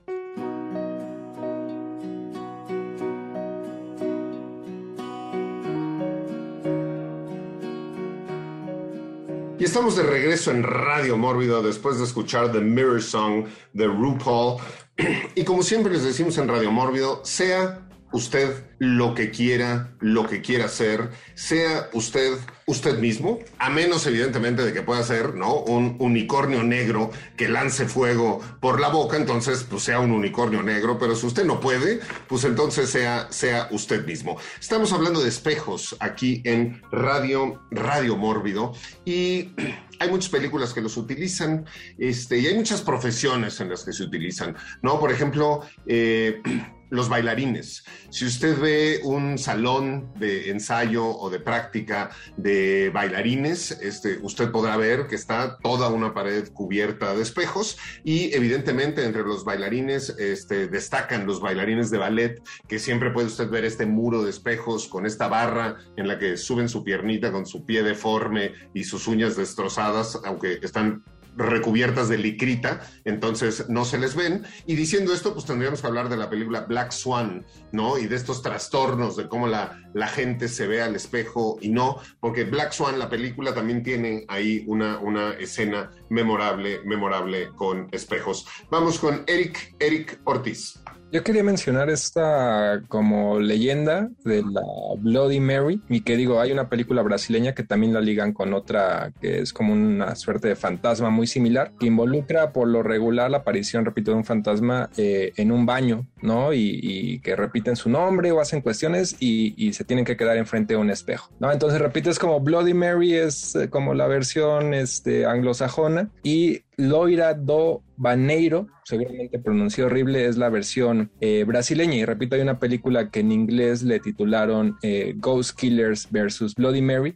[9.57, 14.57] Y estamos de regreso en Radio Mórbido después de escuchar The Mirror Song de RuPaul.
[15.35, 20.41] Y como siempre les decimos en Radio Mórbido, sea usted lo que quiera, lo que
[20.41, 22.37] quiera hacer, sea usted
[22.69, 25.55] usted mismo, a menos evidentemente de que pueda ser, ¿no?
[25.55, 30.99] Un unicornio negro que lance fuego por la boca, entonces pues sea un unicornio negro,
[30.99, 34.37] pero si usted no puede, pues entonces sea, sea usted mismo.
[34.59, 39.49] Estamos hablando de espejos aquí en Radio, Radio Mórbido y
[39.99, 41.65] hay muchas películas que los utilizan
[41.97, 44.99] este, y hay muchas profesiones en las que se utilizan, ¿no?
[44.99, 46.41] Por ejemplo, eh,
[46.89, 47.83] los bailarines.
[48.09, 54.77] Si usted ve un salón de ensayo o de práctica de bailarines, este, usted podrá
[54.77, 60.67] ver que está toda una pared cubierta de espejos y evidentemente entre los bailarines este,
[60.67, 65.05] destacan los bailarines de ballet, que siempre puede usted ver este muro de espejos con
[65.05, 69.35] esta barra en la que suben su piernita con su pie deforme y sus uñas
[69.35, 71.03] destrozadas, aunque están
[71.39, 74.45] recubiertas de licrita, entonces no se les ven.
[74.67, 77.97] Y diciendo esto, pues tendríamos que hablar de la película Black Swan, ¿no?
[77.97, 79.77] Y de estos trastornos, de cómo la,
[80.09, 84.63] gente se ve al espejo y no, porque Black Swan, la película, también tiene ahí
[84.67, 88.45] una, una escena memorable, memorable con espejos.
[88.69, 90.79] Vamos con Eric, Eric Ortiz.
[91.11, 94.61] Yo quería mencionar esta como leyenda de la
[94.99, 99.11] Bloody Mary y que digo, hay una película brasileña que también la ligan con otra
[99.19, 103.37] que es como una suerte de fantasma muy similar que involucra por lo regular la
[103.37, 106.53] aparición, repito, de un fantasma eh, en un baño, ¿no?
[106.53, 110.79] Y, que repiten su nombre o hacen cuestiones y, se tienen que quedar enfrente de
[110.79, 111.51] un espejo, ¿no?
[111.51, 117.83] Entonces repites como Bloody Mary es eh, como la versión este, anglosajona y Loira do
[117.97, 121.95] Baneiro, seguramente pronuncié horrible, es la versión eh, brasileña.
[121.95, 126.81] Y repito, hay una película que en inglés le titularon eh, Ghost Killers versus Bloody
[126.81, 127.15] Mary,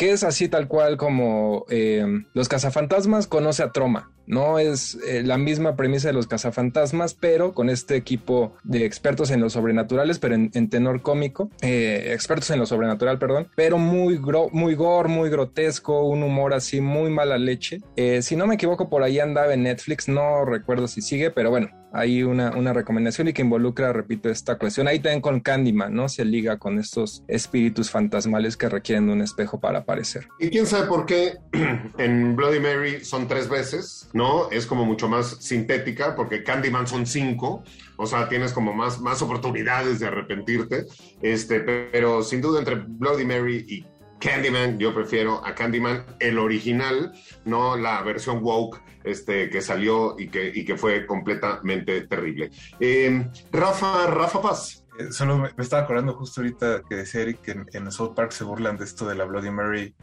[0.00, 4.10] que es así tal cual como eh, Los cazafantasmas conoce a Troma.
[4.26, 9.30] No es eh, la misma premisa de los cazafantasmas, pero con este equipo de expertos
[9.30, 14.18] en lo sobrenaturales, pero en, tenor cómico, eh, expertos en lo sobrenatural, perdón, pero muy,
[14.52, 17.80] muy gore, muy grotesco, un humor así muy mala leche.
[18.22, 21.68] Si no me equivoco, por ahí andaba en Netflix, no recuerdo si sigue, pero bueno,
[21.92, 24.88] hay una, una, recomendación y que involucra, repito, esta cuestión.
[24.88, 26.08] Ahí también con Candyman, ¿no?
[26.08, 30.28] Se liga con estos espíritus fantasmales que requieren de un espejo para aparecer.
[30.38, 31.38] Y quién sabe por qué
[31.98, 34.50] en Bloody Mary son tres veces, ¿no?
[34.50, 37.64] Es como mucho más sintética, porque Candyman son cinco,
[37.96, 40.86] o sea, tienes como más, más oportunidades de arrepentirte,
[41.22, 43.84] este, pero sin duda entre Bloody Mary y
[44.20, 47.12] Candyman, yo prefiero a Candyman el original,
[47.44, 52.50] no la versión woke este, que salió y que, y que fue completamente terrible.
[52.78, 54.84] Eh, Rafa, Rafa Paz.
[54.98, 58.44] Eh, solo me, estaba acordando justo ahorita que decía Eric que en, South Park se
[58.44, 59.94] burlan de esto de la Bloody Mary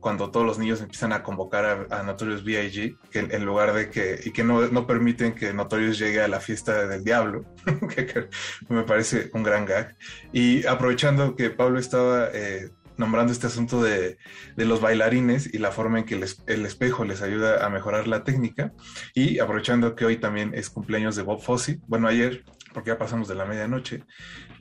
[0.00, 2.96] cuando todos los niños empiezan a convocar a, Notorious B.I.G.
[3.12, 6.86] en lugar de que y que no, no permiten que Notorious llegue a la fiesta
[6.86, 7.44] del diablo,
[7.94, 8.28] que,
[8.68, 9.96] me parece un gran gag.
[10.32, 14.18] Y aprovechando que Pablo estaba eh, nombrando este asunto de,
[14.56, 18.72] los bailarines y la forma en que el, espejo les ayuda a mejorar la técnica.
[19.14, 23.28] Y aprovechando que hoy también es cumpleaños de Bob Fosse, bueno, ayer, porque ya pasamos
[23.28, 24.04] de la medianoche,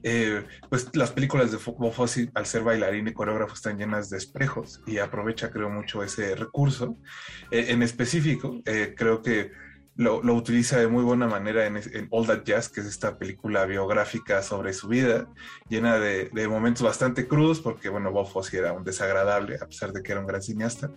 [0.03, 4.17] eh, pues las películas de Bob Fosse, al ser bailarín y coreógrafo, están llenas de
[4.17, 6.97] espejos y aprovecha, creo, mucho ese recurso.
[7.51, 9.51] Eh, en específico, eh, creo que
[9.97, 14.41] lo, utiliza de muy buena manera en, All That Jazz, que es esta película biográfica
[14.41, 15.27] sobre su vida,
[15.69, 20.03] llena de, momentos bastante crudos, porque, bueno, Bob Fosse era un desagradable, a pesar de
[20.03, 20.91] que era un gran cineasta.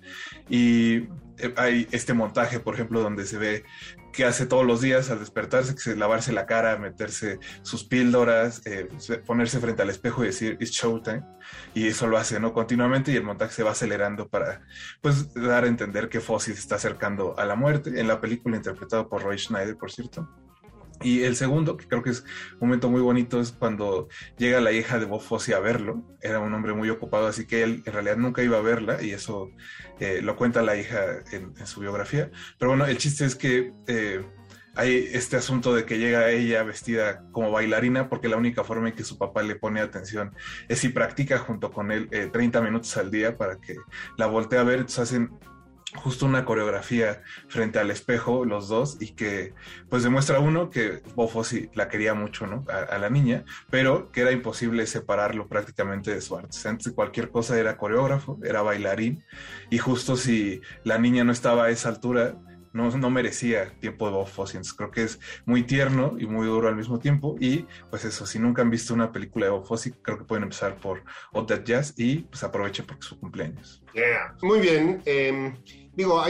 [0.48, 1.08] Y
[1.38, 3.64] eh, hay este montaje, por ejemplo, donde se ve
[4.12, 8.62] que hace todos los días al despertarse, que es lavarse la cara, meterse sus píldoras,
[8.66, 8.88] eh,
[9.27, 11.23] ponerse frente al espejo y decir, it's showtime.
[11.75, 12.53] Y eso lo hace, ¿no?
[12.53, 14.62] Continuamente y el montaje se va acelerando para,
[15.01, 18.01] pues, dar a entender que Fossey se está acercando a la muerte.
[18.01, 20.29] En la película interpretado por Roy Schneider, por cierto.
[21.02, 24.72] Y el segundo, que creo que es un momento muy bonito, es cuando llega la
[24.72, 26.02] hija de Bob Fosse a verlo.
[26.20, 29.11] Era un hombre muy ocupado, así que él en realidad nunca iba a verla y
[29.11, 29.50] eso
[30.00, 32.30] eh, lo cuenta la hija en, su biografía.
[32.58, 34.24] Pero bueno, el chiste es que eh,
[34.78, 38.94] hay este asunto de que llega ella vestida como bailarina porque la única forma en
[38.94, 40.32] que su papá le pone atención
[40.68, 43.76] es si practica junto con él 30 eh, minutos al día para que
[44.16, 44.80] la voltee a ver.
[44.80, 45.30] Entonces hacen
[45.94, 49.55] justo una coreografía frente al espejo los dos y que
[49.88, 51.31] pues demuestra uno que Bob
[51.74, 52.64] la quería mucho ¿no?
[52.68, 57.59] a, la niña pero que era imposible separarlo prácticamente de su arte antes cualquier cosa
[57.59, 59.24] era coreógrafo era bailarín
[59.70, 62.37] y justo si la niña no estaba a esa altura
[62.79, 64.61] no, merecía tiempo de Bob Fosse.
[64.77, 67.37] creo que es muy tierno y muy duro al mismo tiempo.
[67.41, 70.45] Y pues eso, si nunca han visto una película de Bob Fosse, creo que pueden
[70.45, 73.83] empezar por All That Jazz y pues aprovechen porque es su cumpleaños.
[74.43, 75.03] Muy bien.
[75.05, 75.57] Em,
[75.95, 76.23] digo,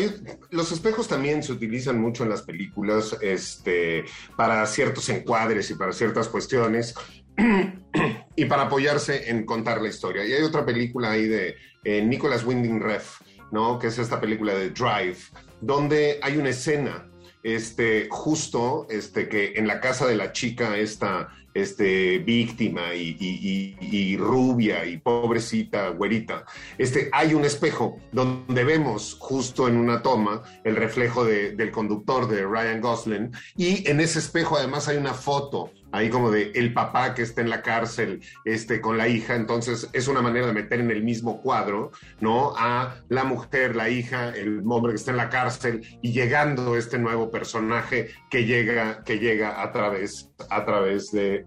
[0.51, 4.05] los espejos también se utilizan mucho en las películas este,
[4.37, 6.95] para ciertos encuadres y para ciertas cuestiones.
[8.37, 10.25] y para apoyarse en contar la historia.
[10.25, 13.79] Y hay otra película ahí de eh, Nicholas Winding Ref, ¿no?
[13.79, 15.19] Que es esta película de Drive,
[15.61, 17.09] donde hay una escena
[17.43, 24.85] este, justo este, que en la casa de la chica esta este, víctima y, rubia
[24.85, 26.45] y pobrecita, güerita,
[26.77, 32.45] este, hay un espejo donde vemos justo en una toma el reflejo del conductor de
[32.45, 37.15] Ryan Gosling y en ese espejo además hay una foto ahí como de el papá
[37.15, 40.81] que está en la cárcel este, con la hija, entonces es una manera de meter
[40.81, 42.55] en el mismo cuadro, ¿no?
[42.57, 46.99] A la mujer, la hija, el hombre que está en la cárcel y llegando este
[46.99, 51.47] nuevo personaje que llega, que llega a través, a través de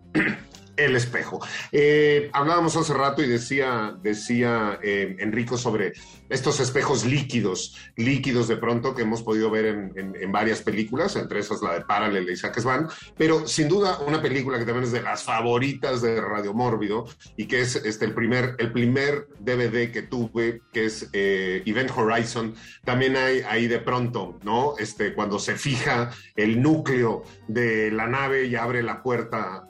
[0.78, 1.40] el espejo.
[1.72, 5.94] Eh, hablábamos hace rato y decía, decía eh, Enrico sobre
[6.30, 11.62] estos espejos líquidos, líquidos de pronto que hemos podido ver en, varias películas, entre esas
[11.62, 15.02] la de Parallel de Isaac Svan, pero sin duda una película que también es de
[15.02, 17.06] las favoritas de Radio Mórbido
[17.36, 21.92] y que es este, el, primer, el primer DVD que tuve, que es eh, Event
[21.94, 22.56] Horizon,
[22.86, 24.76] también hay ahí de pronto, ¿no?
[24.80, 29.68] Este, cuando se fija el núcleo de la nave y abre la puerta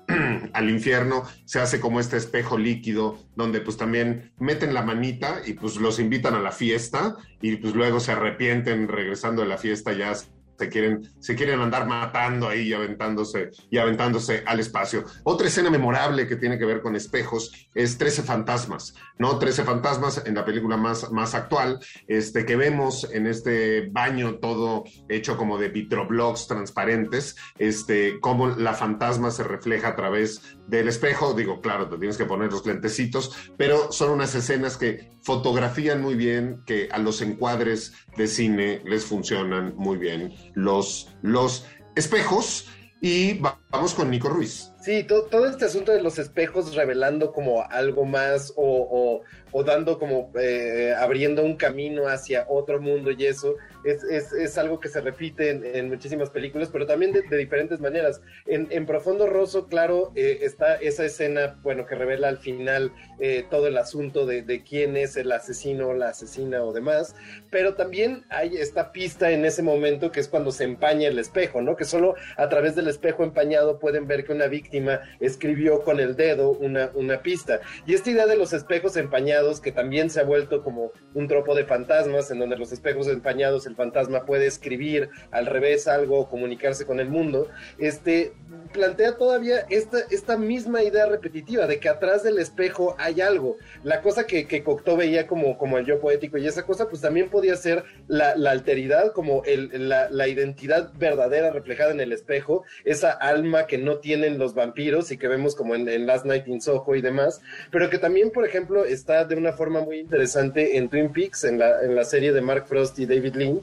[0.54, 5.54] al infierno, se hace como este espejo líquido donde pues también meten la manita y
[5.54, 9.94] pues los invitan a la fiesta y pues luego se arrepienten regresando de la fiesta
[9.94, 10.14] ya
[10.62, 15.06] se quieren, se quieren andar matando ahí y aventándose, y aventándose al espacio.
[15.24, 19.40] Otra escena memorable que tiene que ver con espejos es 13 fantasmas, ¿no?
[19.40, 24.84] 13 fantasmas en la película más, más actual, este, que vemos en este baño todo
[25.10, 31.34] hecho como de vitroblocks transparentes, este, cómo la fantasma se refleja a través del espejo.
[31.34, 36.16] Digo, claro, te tienes que poner los lentecitos, pero son unas escenas que fotografían muy
[36.16, 42.68] bien, que a los encuadres de cine les funcionan muy bien los, los espejos.
[43.04, 43.40] Y
[43.72, 44.72] vamos con Nico Ruiz.
[44.80, 50.32] Sí, todo, este asunto de los espejos revelando como algo más o, o dando como
[50.40, 55.02] eh, abriendo un camino hacia otro mundo y eso es, es, es algo que se
[55.02, 58.22] repite en, muchísimas películas, pero también de, diferentes maneras.
[58.46, 63.46] En, en, Profundo Rosso, claro, eh, está esa escena, bueno, que revela al final eh,
[63.50, 67.16] todo el asunto de, de, quién es el asesino, la asesina o demás,
[67.50, 71.62] pero también hay esta pista en ese momento que es cuando se empaña el espejo,
[71.62, 71.76] ¿no?
[71.76, 76.16] Que solo a través del espejo empañado pueden ver que una víctima escribió con el
[76.16, 77.62] dedo una, una pista.
[77.86, 81.56] Y esta idea de los espejos empañados que también se ha vuelto como un tropo
[81.56, 86.86] de fantasmas, en donde los espejos empañados, el fantasma puede escribir al revés algo, comunicarse
[86.86, 88.34] con el mundo, este,
[88.72, 93.58] plantea todavía esta, esta misma idea repetitiva de que atrás del espejo hay algo.
[93.84, 97.30] La cosa que, Cocteau veía como, como el yo poético y esa cosa, pues también
[97.30, 103.78] podía ser la, alteridad, como la, identidad verdadera reflejada en el espejo, esa alma que
[103.78, 107.02] no tienen los vampiros y que vemos como en, en Last Night in Soho y
[107.02, 111.44] demás, pero que también, por ejemplo, está de una forma muy interesante en Twin Peaks,
[111.44, 113.61] en la, en la serie de Mark Frost y David Lynch,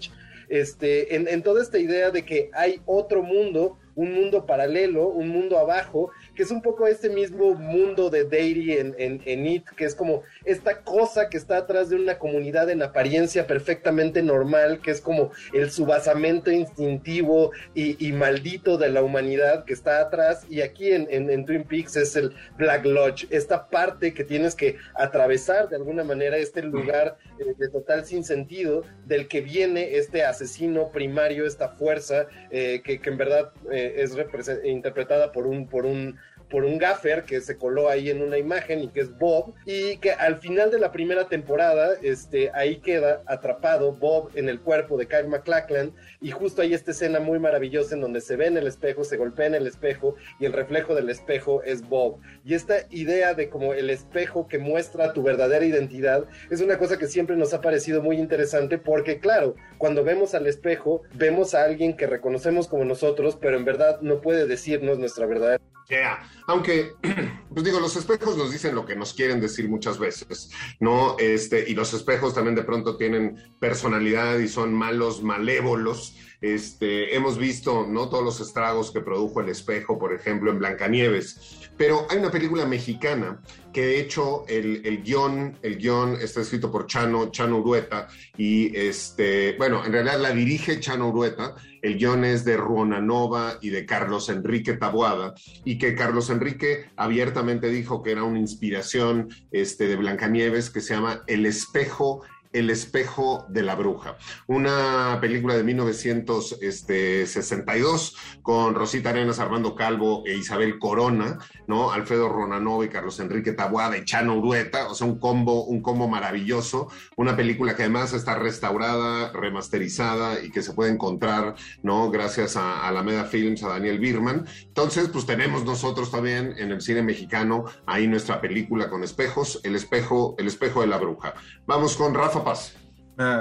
[0.49, 5.29] este, en, en toda esta idea de que hay otro mundo un mundo paralelo, un
[5.29, 9.85] mundo abajo, que es un poco este mismo mundo de Dairy en, en, It, que
[9.85, 14.93] es como esta cosa que está atrás de una comunidad en apariencia perfectamente normal, que
[14.93, 20.93] es como el subasamento instintivo y, maldito de la humanidad que está atrás, y aquí
[20.93, 25.75] en, en, Twin Peaks es el Black Lodge, esta parte que tienes que atravesar de
[25.75, 31.71] alguna manera, este lugar eh, de total sinsentido del que viene este asesino primario, esta
[31.71, 33.51] fuerza eh, que, en verdad...
[33.73, 34.17] Eh, es
[34.65, 36.19] interpretada por un, por un
[36.51, 39.99] por un gaffer que se coló ahí en una imagen y que es Bob y
[39.99, 44.97] que al final de la primera temporada este ahí queda atrapado Bob en el cuerpo
[44.97, 48.57] de Kyle MacLachlan y justo hay esta escena muy maravillosa en donde se ve en
[48.57, 52.19] el espejo, se golpea en el espejo y el reflejo del espejo es Bob.
[52.45, 56.99] Y esta idea de como el espejo que muestra tu verdadera identidad es una cosa
[56.99, 61.65] que siempre nos ha parecido muy interesante porque claro, cuando vemos al espejo vemos a
[61.65, 65.59] alguien que reconocemos como nosotros, pero en verdad no puede decirnos nuestra verdadera
[65.89, 66.19] Yeah.
[66.49, 66.95] Aunque,
[67.53, 71.17] pues digo, los espejos nos dicen lo que nos quieren decir muchas veces, ¿no?
[71.19, 76.17] Este, y los espejos también de pronto tienen personalidad y son malos, malévolos.
[76.41, 78.09] Este, hemos visto, ¿no?
[78.09, 81.69] Todos los estragos que produjo el espejo, por ejemplo, en Blancanieves.
[81.77, 83.41] Pero hay una película mexicana
[83.73, 85.79] que de hecho el, guion, el
[86.21, 91.55] está escrito por Chano, Chano Urueta y este, bueno, en realidad la dirige Chano Urueta,
[91.83, 96.91] el guion es de Ruona Nova y de Carlos Enrique Taboada y que Carlos Enrique
[96.97, 102.23] abiertamente dijo que era una inspiración este, de Blancanieves que se llama El espejo
[102.53, 104.17] El espejo de la bruja,
[104.47, 111.93] una película de 1962 con Rosita Arenas, Armando Calvo e Isabel Corona, ¿no?
[111.93, 116.89] Alfredo Ronanovi, Carlos Enrique Tabuada y Chano Urueta, o sea, un combo, un combo maravilloso,
[117.17, 122.11] una película que además está restaurada, remasterizada y que se puede encontrar, ¿no?
[122.11, 124.47] Gracias a, a Alameda Films, a Daniel Birman.
[124.63, 129.75] Entonces, pues tenemos nosotros también en el cine mexicano ahí nuestra película con espejos, El
[129.75, 131.35] espejo, El espejo de la bruja.
[131.67, 132.75] Vamos con Rafa Paz.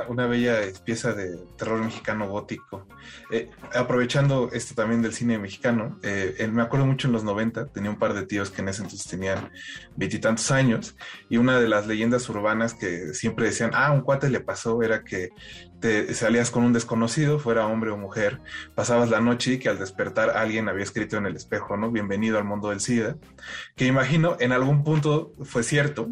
[0.08, 2.88] Una, bella pieza de terror mexicano gótico.
[3.32, 7.92] Eh, aprovechando esto también del cine mexicano, eh, me acuerdo mucho en los 90, tenía
[7.92, 9.52] un par de tíos que en ese entonces tenían
[9.96, 10.96] veintitantos años,
[11.30, 15.04] y una de las leyendas urbanas que siempre decían, ah, un cuate le pasó, era
[15.04, 15.30] que
[15.80, 18.42] te salías con un desconocido, fuera hombre o mujer,
[18.74, 21.92] pasabas la noche y que al despertar alguien había escrito en el espejo, ¿no?
[21.92, 23.18] Bienvenido al mundo del SIDA,
[23.76, 26.10] que imagino en algún punto fue cierto,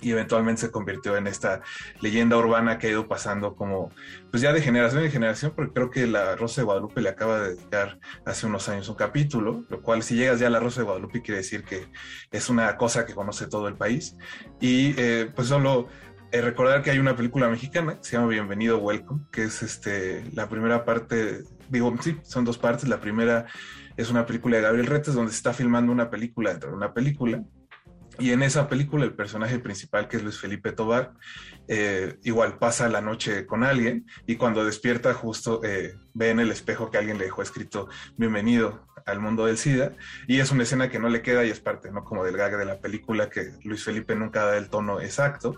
[0.00, 1.62] y eventualmente se convirtió en esta
[2.00, 3.90] leyenda urbana que ha ido pasando como,
[4.30, 7.40] pues ya de generación en generación, porque creo que la Rosa de Guadalupe le acaba
[7.40, 10.80] de dedicar hace unos años un capítulo, lo cual si llegas ya a la Rosa
[10.80, 11.86] de Guadalupe quiere decir que
[12.30, 14.16] es una cosa que conoce todo el país.
[14.60, 15.88] Y eh, pues solo
[16.32, 20.24] eh, recordar que hay una película mexicana que se llama Bienvenido Welcome, que es este,
[20.32, 23.46] la primera parte, digo, sí, son dos partes, la primera
[23.96, 26.92] es una película de Gabriel Retes donde se está filmando una película dentro de una
[26.92, 27.42] película
[28.18, 31.12] y en esa película el personaje principal, que es Luis Felipe Tobar,
[31.68, 36.50] eh, igual pasa la noche con alguien y cuando despierta justo eh, ve en el
[36.50, 39.92] espejo que alguien le dejó escrito bienvenido al mundo del SIDA
[40.26, 42.56] y es una escena que no le queda y es parte no como del gag
[42.58, 45.54] de la película que Luis Felipe nunca da el tono exacto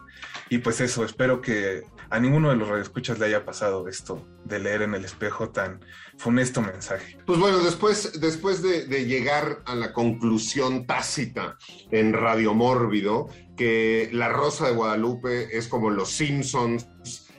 [0.51, 4.59] y pues eso espero que a ninguno de los radioescuchas le haya pasado esto de
[4.59, 5.81] leer en el espejo tan
[6.17, 7.19] funesto mensaje.
[7.27, 11.59] Pues bueno, después, después de, de llegar a la conclusión tácita
[11.91, 16.87] en Radio Mórbido, que La Rosa de Guadalupe es como los Simpsons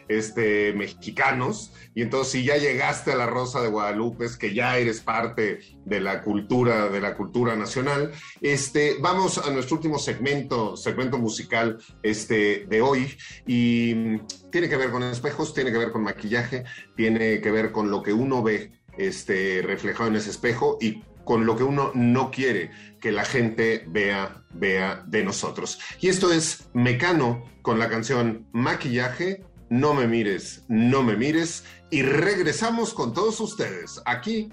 [0.09, 4.77] este, mexicanos, y entonces si ya llegaste a la Rosa de Guadalupe, es que ya
[4.77, 8.11] eres parte de la cultura, de la cultura nacional.
[8.41, 14.17] Este, vamos a nuestro último segmento, segmento musical este, de hoy, y
[14.51, 16.63] tiene que ver con espejos, tiene que ver con maquillaje,
[16.95, 21.45] tiene que ver con lo que uno ve este, reflejado en ese espejo y con
[21.45, 25.79] lo que uno no quiere que la gente vea, vea de nosotros.
[26.01, 31.63] Y esto es Mecano con la canción Maquillaje, No me mires, no me mires.
[31.91, 34.49] Y regresamos con todos ustedes aquí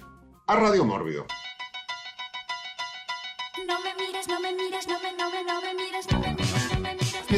[0.46, 1.26] a Radio Mórbido.
[3.66, 6.36] No me mires, no me mires, no me, no me, no me mires, no me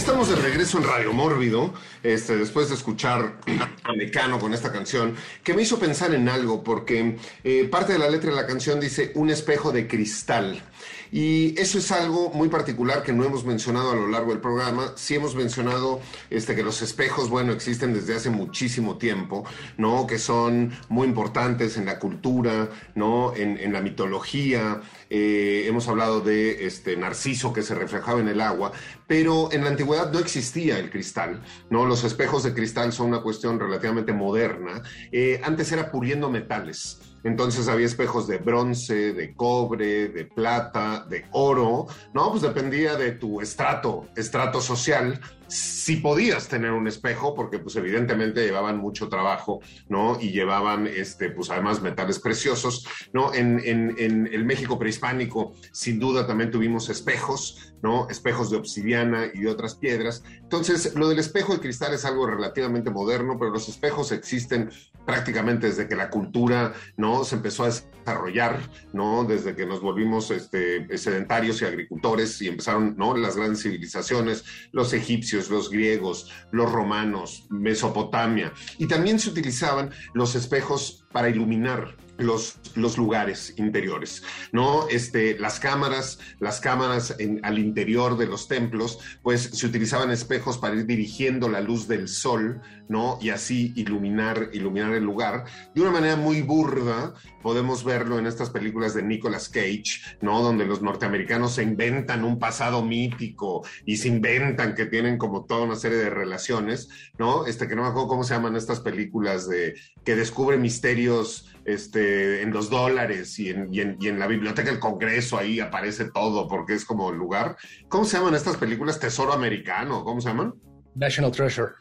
[0.09, 3.41] estamos de regreso en Radio Mórbido, este, después de escuchar
[3.83, 7.99] a Mecano con esta canción, que me hizo pensar en algo, porque eh, parte de
[7.99, 10.63] la letra de la canción dice un espejo de cristal.
[11.11, 14.93] Y eso es algo muy particular que no hemos mencionado a lo largo del programa.
[14.97, 16.01] Sí hemos mencionado
[16.31, 19.45] este, que los espejos, bueno, existen desde hace muchísimo tiempo,
[19.77, 20.07] ¿no?
[20.07, 23.35] Que son muy importantes en la cultura, ¿no?
[23.35, 24.81] En, la mitología.
[25.11, 28.73] Eh, hemos hablado de este Narciso que se reflejaba en el agua,
[29.07, 31.85] pero en la antigüedad no existía el cristal, ¿no?
[31.85, 34.83] Los espejos de cristal son una cuestión relativamente moderna.
[35.13, 36.99] Eh, antes era puliendo metales.
[37.25, 42.31] Entonces había espejos de bronce, de cobre, de plata, de oro, ¿no?
[42.31, 48.45] Pues dependía de tu estrato, estrato social, si podías tener un espejo, porque pues evidentemente
[48.45, 50.19] llevaban mucho trabajo, ¿no?
[50.21, 53.33] Y llevaban, este, pues además metales preciosos, ¿no?
[53.35, 58.09] En, en, el México prehispánico, sin duda también tuvimos espejos, ¿no?
[58.11, 60.23] Espejos de obsidiana y de otras piedras.
[60.43, 64.71] Entonces, lo del espejo de cristal es algo relativamente moderno, pero los espejos existen
[65.07, 67.25] prácticamente desde que la cultura, ¿no?
[67.25, 68.61] Se empezó a desarrollar,
[68.93, 69.25] ¿no?
[69.25, 73.17] Desde que nos volvimos este, sedentarios y agricultores y empezaron, ¿no?
[73.17, 78.53] Las grandes civilizaciones, los egipcios, los griegos, los romanos, Mesopotamia.
[78.79, 84.23] Y también se utilizaban los espejos para iluminar los, los lugares interiores,
[84.53, 84.89] ¿no?
[84.89, 90.75] Este, las cámaras, las cámaras al interior de los templos, pues se utilizaban espejos para
[90.75, 93.19] ir dirigiendo la luz del sol, ¿no?
[93.21, 95.45] Y así iluminar, iluminar el lugar.
[95.75, 100.43] De una manera muy burda, podemos verlo en estas películas de Nicolas Cage, ¿no?
[100.43, 105.63] Donde los norteamericanos se inventan un pasado mítico y se inventan que tienen como toda
[105.63, 107.47] una serie de relaciones, ¿no?
[107.47, 109.75] Este, que no me acuerdo cómo se llaman estas películas de
[110.05, 115.37] que descubre misterios este, en los dólares y en, y, en, la biblioteca del Congreso,
[115.37, 117.57] ahí aparece todo porque es como el lugar.
[117.89, 118.99] ¿Cómo se llaman estas películas?
[118.99, 120.55] Tesoro Americano, ¿cómo se llaman?
[120.95, 121.73] National Treasure.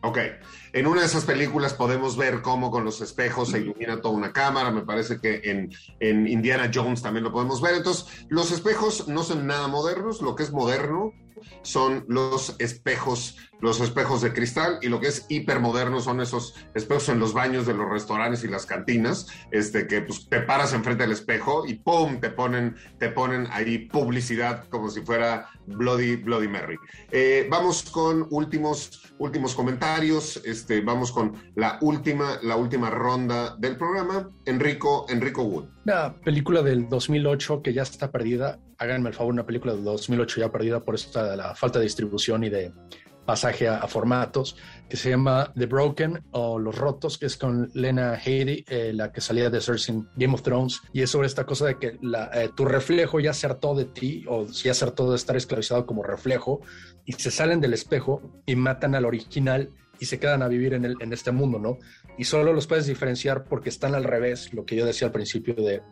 [0.00, 0.18] Ok,
[0.74, 4.32] en una de esas películas podemos ver cómo con los espejos se ilumina toda una
[4.32, 9.08] cámara, me parece que en, en Indiana Jones también lo podemos ver, entonces los espejos
[9.08, 11.12] no son nada modernos, lo que es moderno
[11.62, 17.08] son los espejos los espejos de cristal y lo que es hipermoderno son esos espejos
[17.08, 21.02] en los baños de los restaurantes y las cantinas, este que pues, te paras enfrente
[21.02, 26.48] del espejo y pum te ponen te ponen ahí publicidad como si fuera Bloody Bloody
[26.48, 26.76] Mary.
[27.10, 33.76] Eh, vamos con últimos últimos comentarios, este vamos con la última la última ronda del
[33.76, 34.30] programa.
[34.44, 35.66] Enrico Enrico Wood.
[35.84, 38.58] Una película del 2008 que ya está perdida.
[38.78, 42.44] Háganme el favor, una película del 2008 ya perdida por esta la falta de distribución
[42.44, 42.72] y de
[43.28, 44.56] pasaje a, formatos,
[44.88, 49.12] que se llama The Broken o Los Rotos, que es con Lena Headey, eh, la
[49.12, 52.48] que salía de Cersei Game of Thrones, y es sobre esta cosa de que eh,
[52.56, 56.62] tu reflejo ya hartó de ti, o ya hartó de estar esclavizado como reflejo,
[57.04, 60.86] y se salen del espejo y matan al original y se quedan a vivir en,
[60.86, 61.76] el, en este mundo, ¿no?
[62.16, 65.54] Y solo los puedes diferenciar porque están al revés, lo que yo decía al principio
[65.54, 65.82] de,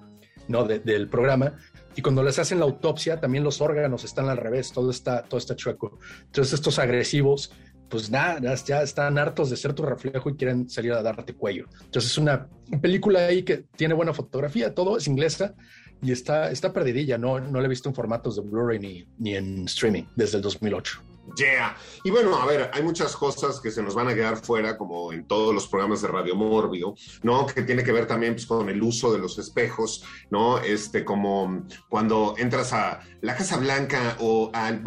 [0.48, 0.64] ¿no?
[0.64, 1.54] del programa,
[1.96, 5.38] y cuando les hacen la autopsia, también los órganos están al revés, todo está, todo
[5.38, 5.98] está chueco.
[6.26, 7.50] Entonces estos agresivos,
[7.88, 11.64] pues nada, ya están hartos de ser tu reflejo y quieren salir a darte cuello.
[11.84, 12.48] Entonces es una
[12.82, 15.54] película ahí que tiene buena fotografía, todo es inglesa
[16.02, 19.34] y está, está perdidilla, no, no la he visto en formatos de Blu-ray ni, ni
[19.34, 21.00] en streaming desde el 2008.
[21.34, 21.76] Yeah.
[22.04, 25.12] Y bueno, a ver, hay muchas cosas que se nos van a quedar fuera, como
[25.12, 27.46] en todos los programas de Radio Mórbido, ¿no?
[27.46, 30.58] Que tiene que ver también pues, con el uso de los espejos, ¿no?
[30.58, 34.82] Este, como cuando entras a la Casa Blanca o al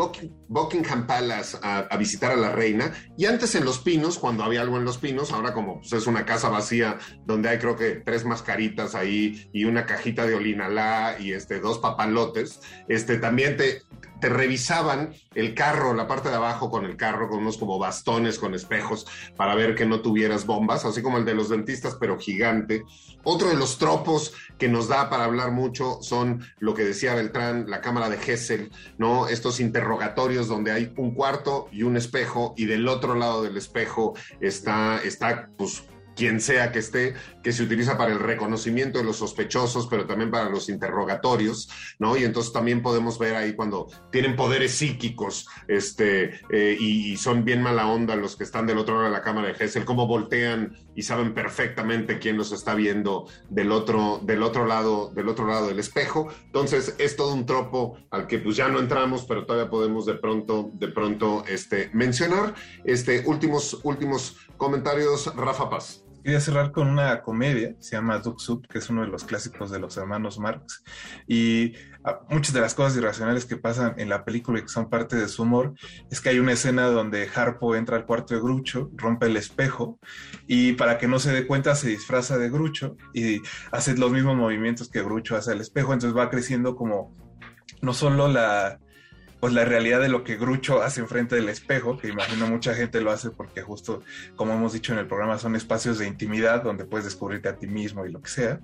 [0.48, 4.78] Buckingham Palace a, visitar a la reina, y antes en Los Pinos, cuando había algo
[4.78, 8.24] en Los Pinos, ahora como pues, es una casa vacía donde hay creo que tres
[8.26, 13.82] mascaritas ahí y una cajita de olinalá y este, dos papalotes, este, también te,
[14.20, 18.40] te revisaban el carro, la parte de abajo con el carro, con unos como bastones
[18.40, 19.06] con espejos
[19.36, 22.84] para ver que no tuvieras bombas, así como el de los dentistas, pero gigante.
[23.24, 27.70] Otro de los tropos que nos da para hablar mucho son lo que decía Beltrán,
[27.70, 29.28] la cámara de Hessel, ¿no?
[29.28, 34.14] Estos interrogatorios donde hay un cuarto y un espejo y del otro lado del espejo
[34.40, 35.84] está, está pues
[36.20, 40.30] quien sea que esté, que se utiliza para el reconocimiento de los sospechosos, pero también
[40.30, 42.18] para los interrogatorios, ¿no?
[42.18, 47.62] Y entonces también podemos ver ahí cuando tienen poderes psíquicos, este, eh, y, son bien
[47.62, 50.76] mala onda los que están del otro lado de la cámara de Hessel, cómo voltean
[50.94, 55.68] y saben perfectamente quién los está viendo del otro, del otro lado, del otro lado
[55.68, 56.28] del espejo.
[56.48, 60.16] Entonces es todo un tropo al que pues ya no entramos, pero todavía podemos de
[60.16, 62.56] pronto, de pronto, este, mencionar.
[62.84, 66.04] Este, últimos, últimos comentarios, Rafa Paz.
[66.24, 69.72] Quería cerrar con una comedia, se llama Duck Soup, que es uno de los clásicos
[69.72, 70.84] de los hermanos Marx.
[71.28, 74.90] Y ah, muchas de las cosas irracionales que pasan en la película y que son
[74.90, 75.74] parte de su humor,
[76.12, 80.00] es que hay una escena donde Harpo entra al cuarto de Grucho, rompe el espejo
[80.48, 83.42] y para que no se dé cuenta se disfraza de Grucho y
[83.72, 85.94] hace los mismos movimientos que Grucho hace al espejo.
[85.94, 87.16] Entonces va creciendo como
[87.82, 88.80] no solo la
[89.40, 93.02] pues la realidad de lo que Grucho hace enfrente del espejo, que imagino mucha gente
[93.02, 94.02] lo hace porque justo,
[94.36, 97.68] como hemos dicho en el programa, son espacios de intimidad donde puedes descubrirte a ti
[97.68, 98.60] mismo y lo que sea,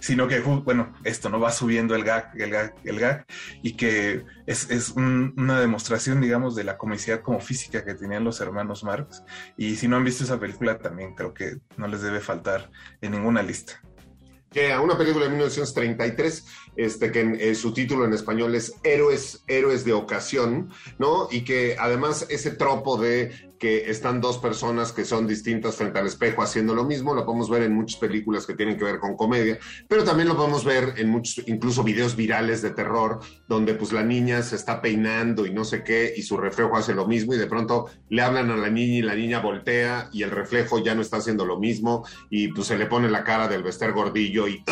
[0.00, 3.26] sino que, bueno, esto no va subiendo el gag, el gag, el gag,
[3.62, 8.40] y que es, es una demostración, digamos, de la comicidad como física que tenían los
[8.40, 9.22] hermanos Marx,
[9.56, 12.70] y si no han visto esa película también creo que no les debe faltar
[13.00, 13.80] en ninguna lista
[14.56, 16.46] que a una película de 1933,
[16.76, 21.28] este, que en, su título en español es Héroes, Héroes de Ocasión, ¿no?
[21.30, 26.06] Y que además ese tropo de que están dos personas que son distintas frente al
[26.06, 29.16] espejo haciendo lo mismo, lo podemos ver en muchas películas que tienen que ver con
[29.16, 33.92] comedia, pero también lo podemos ver en muchos, incluso videos virales de terror, donde pues
[33.92, 37.34] la niña se está peinando y no sé qué, y su reflejo hace lo mismo,
[37.34, 40.82] y de pronto le hablan a la niña y la niña voltea y el reflejo
[40.82, 43.92] ya no está haciendo lo mismo, y pues se le pone la cara del Bester
[43.92, 44.62] gordillo y...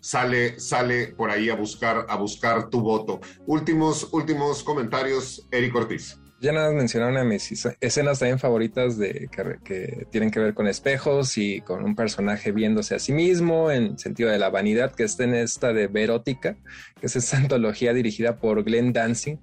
[0.00, 3.20] sale, sale por ahí a buscar, a buscar tu voto.
[3.46, 6.18] Últimos, últimos comentarios, Eric Ortiz.
[6.44, 9.30] Ya nada más mencionaron a mis escenas también favoritas de
[9.64, 13.98] que, tienen que ver con espejos y con un personaje viéndose a sí mismo en
[13.98, 16.58] sentido de la vanidad que está en esta de Verótica,
[17.04, 19.36] que es esta antología dirigida por Glenn Dancing,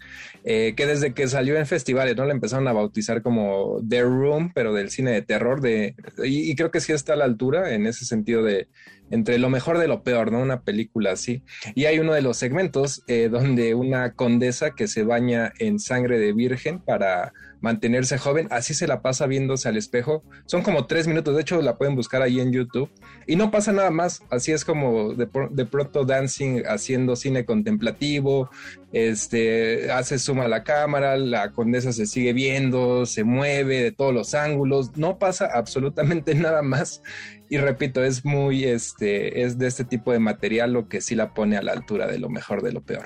[0.43, 2.25] eh, que desde que salió en festivales, ¿no?
[2.25, 6.71] Le empezaron a bautizar como The Room, pero del cine de terror, de, y creo
[6.71, 8.67] que sí está a la altura en ese sentido de
[9.11, 10.41] entre lo mejor de lo peor, ¿no?
[10.41, 11.43] Una película así.
[11.75, 16.17] Y hay uno de los segmentos eh, donde una condesa que se baña en sangre
[16.17, 20.23] de virgen para mantenerse joven, así se la pasa viéndose al espejo.
[20.45, 22.89] Son como tres minutos, de hecho la pueden buscar ahí en YouTube.
[23.27, 28.49] Y no pasa nada más, así es como de, de pronto Dancing haciendo cine contemplativo,
[28.91, 34.33] este, hace suma la cámara, la condesa se sigue viendo, se mueve de todos los
[34.33, 37.01] ángulos, no pasa absolutamente nada más.
[37.49, 41.33] Y repito, es muy, este, es de este tipo de material lo que sí la
[41.33, 43.05] pone a la altura de lo mejor de lo peor.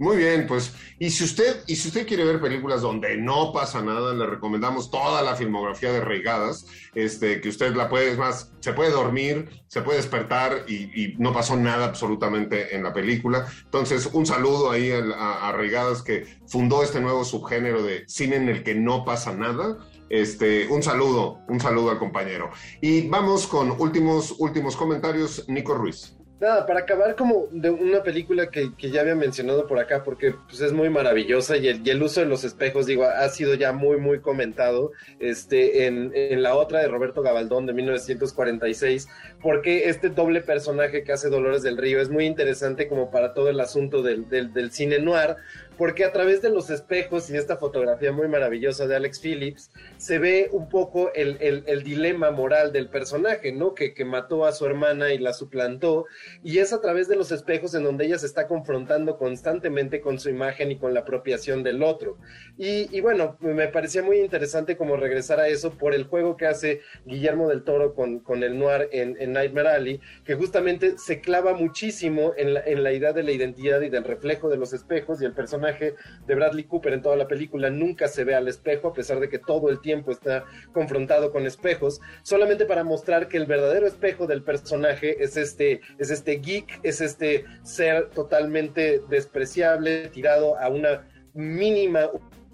[0.00, 3.82] Muy bien, pues, y si usted, y si usted quiere ver películas donde no pasa
[3.82, 8.50] nada, le recomendamos toda la filmografía de Reigadas, este, que usted la puede, es más,
[8.60, 13.46] se puede dormir, se puede despertar y, no pasó nada absolutamente en la película.
[13.62, 18.48] Entonces, un saludo ahí a, a Reigadas que fundó este nuevo subgénero de cine en
[18.48, 19.80] el que no pasa nada.
[20.08, 22.48] Este, un saludo, un saludo al compañero.
[22.80, 26.16] Y vamos con últimos, últimos comentarios, Nico Ruiz.
[26.40, 30.62] Nada, para acabar como de una película que, ya había mencionado por acá, porque pues,
[30.62, 33.72] es muy maravillosa y el, y el, uso de los espejos, digo, ha sido ya
[33.72, 39.06] muy, muy comentado este, en, en, la otra de Roberto Gabaldón de 1946,
[39.42, 43.50] porque este doble personaje que hace Dolores del Río es muy interesante como para todo
[43.50, 45.36] el asunto del, del cine noir,
[45.80, 50.18] porque a través de los espejos y esta fotografía muy maravillosa de Alex Phillips, se
[50.18, 53.74] ve un poco el, el, dilema moral del personaje, ¿no?
[53.74, 56.04] Que, que, mató a su hermana y la suplantó,
[56.44, 60.20] y es a través de los espejos en donde ella se está confrontando constantemente con
[60.20, 62.18] su imagen y con la apropiación del otro.
[62.58, 66.44] Y, y bueno, me parecía muy interesante como regresar a eso por el juego que
[66.44, 71.22] hace Guillermo del Toro con, con el noir en, en, Nightmare Alley, que justamente se
[71.22, 74.74] clava muchísimo en la, en la idea de la identidad y del reflejo de los
[74.74, 78.48] espejos y el personaje de Bradley Cooper en toda la película nunca se ve al
[78.48, 83.28] espejo, a pesar de que todo el tiempo está confrontado con espejos, solamente para mostrar
[83.28, 89.00] que el verdadero espejo del personaje es este, es este geek, es este ser totalmente
[89.08, 92.10] despreciable, tirado a una mínima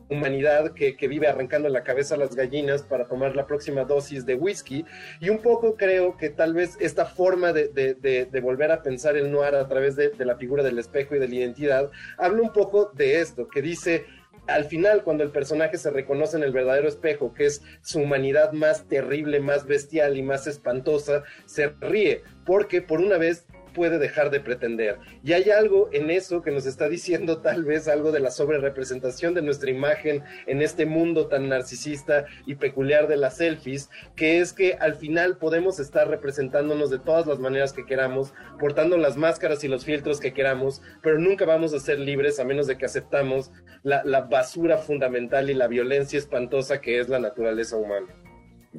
[0.09, 4.35] humanidad que, vive arrancando la cabeza a las gallinas para tomar la próxima dosis de
[4.35, 4.85] whisky.
[5.21, 9.55] Y un poco creo que tal vez esta forma de, volver a pensar el noir
[9.55, 13.21] a través de, la figura del espejo y de la identidad, habla un poco de
[13.21, 14.05] esto, que dice,
[14.47, 18.53] al final, cuando el personaje se reconoce en el verdadero espejo, que es su humanidad
[18.53, 23.47] más terrible, más bestial y más espantosa, se ríe, porque por una vez
[23.77, 24.99] puede dejar de pretender.
[25.23, 29.35] Y hay algo en eso que nos está diciendo tal vez algo de la sobrerepresentación
[29.35, 34.55] de nuestra imagen en este mundo tan narcisista y peculiar de las selfies, que es
[34.55, 39.63] que al final podemos estar representándonos de todas las maneras que queramos, portando las máscaras
[39.63, 42.87] y los filtros que queramos, pero nunca vamos a ser libres a menos de que
[42.87, 43.51] aceptamos
[43.83, 48.26] la, la basura fundamental y la violencia espantosa que es la naturaleza humana.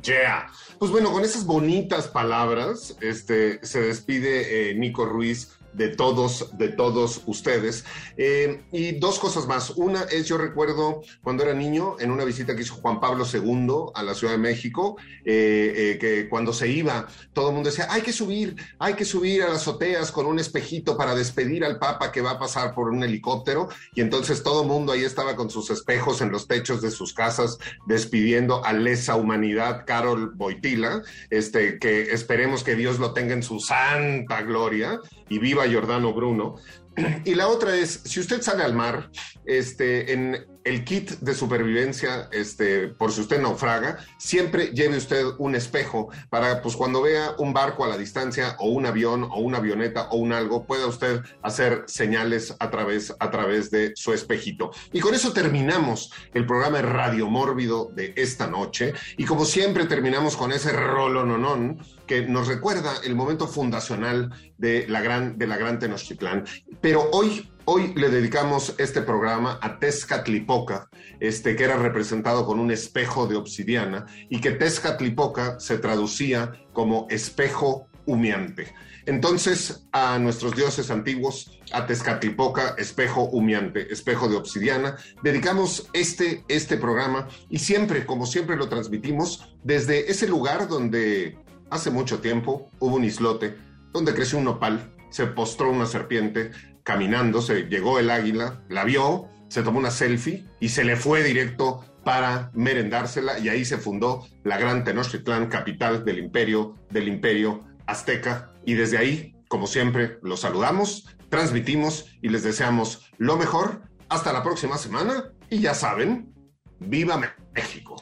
[0.02, 0.48] Yeah.
[0.80, 6.70] Pues bueno, con esas bonitas palabras, este, se despide eh, Nico Ruiz de todos, de
[6.70, 7.86] todos ustedes.
[8.18, 9.70] Eh, y dos cosas más.
[9.72, 13.92] Una es, yo recuerdo cuando era niño, en una visita que hizo Juan Pablo II
[13.94, 17.88] a la Ciudad de México, eh, eh, que cuando se iba, todo el mundo decía,
[17.92, 21.78] hay que subir, hay que subir a las azoteas con un espejito para despedir al
[21.78, 23.70] Papa que va a pasar por un helicóptero.
[23.94, 27.14] Y entonces todo el mundo ahí estaba con sus espejos en los techos de sus
[27.14, 33.44] casas, despidiendo a lesa humanidad, Carol Boitila, este, que esperemos que Dios lo tenga en
[33.44, 35.00] su santa gloria
[35.30, 36.56] y viva Giordano Bruno.
[37.26, 39.12] Y la otra es, si usted sale al mar,
[39.46, 45.56] este, en el kit de supervivencia, este, por si usted naufraga, siempre lleve usted un
[45.56, 49.60] espejo para, pues, cuando vea un barco a la distancia o un avión o una
[49.60, 54.72] avioneta o un algo, pueda usted hacer señales a través, a través de su espejito.
[54.92, 58.94] Y con eso terminamos el programa Radio Mórbido de esta noche.
[59.16, 65.00] Y como siempre terminamos con ese rolononón que nos recuerda el momento fundacional de la
[65.00, 66.44] gran, de la gran Tenochtitlán.
[66.82, 70.88] Pero hoy Hoy le dedicamos este programa a Tezcatlipoca,
[71.20, 77.08] este, que era representado con un espejo de obsidiana y que Tezcatlipoca se traducía como
[77.10, 78.74] espejo humeante.
[79.06, 86.78] Entonces, a nuestros dioses antiguos, a Tezcatlipoca, espejo humeante, espejo de obsidiana, dedicamos este, este
[86.78, 91.38] programa y siempre, como siempre lo transmitimos, desde ese lugar donde
[91.70, 93.58] hace mucho tiempo hubo un islote,
[93.92, 96.52] donde creció un nopal, se postró una serpiente,
[96.88, 101.22] caminando, se llegó el águila, la vio, se tomó una selfie y se le fue
[101.22, 107.60] directo para merendársela y ahí se fundó la gran Tenochtitlán, capital del imperio, del imperio
[107.88, 108.54] azteca.
[108.66, 113.82] Y desde ahí, como siempre, los saludamos, transmitimos y les deseamos lo mejor.
[114.08, 116.34] Hasta la próxima semana y ya saben,
[116.80, 117.20] viva
[117.54, 118.02] México.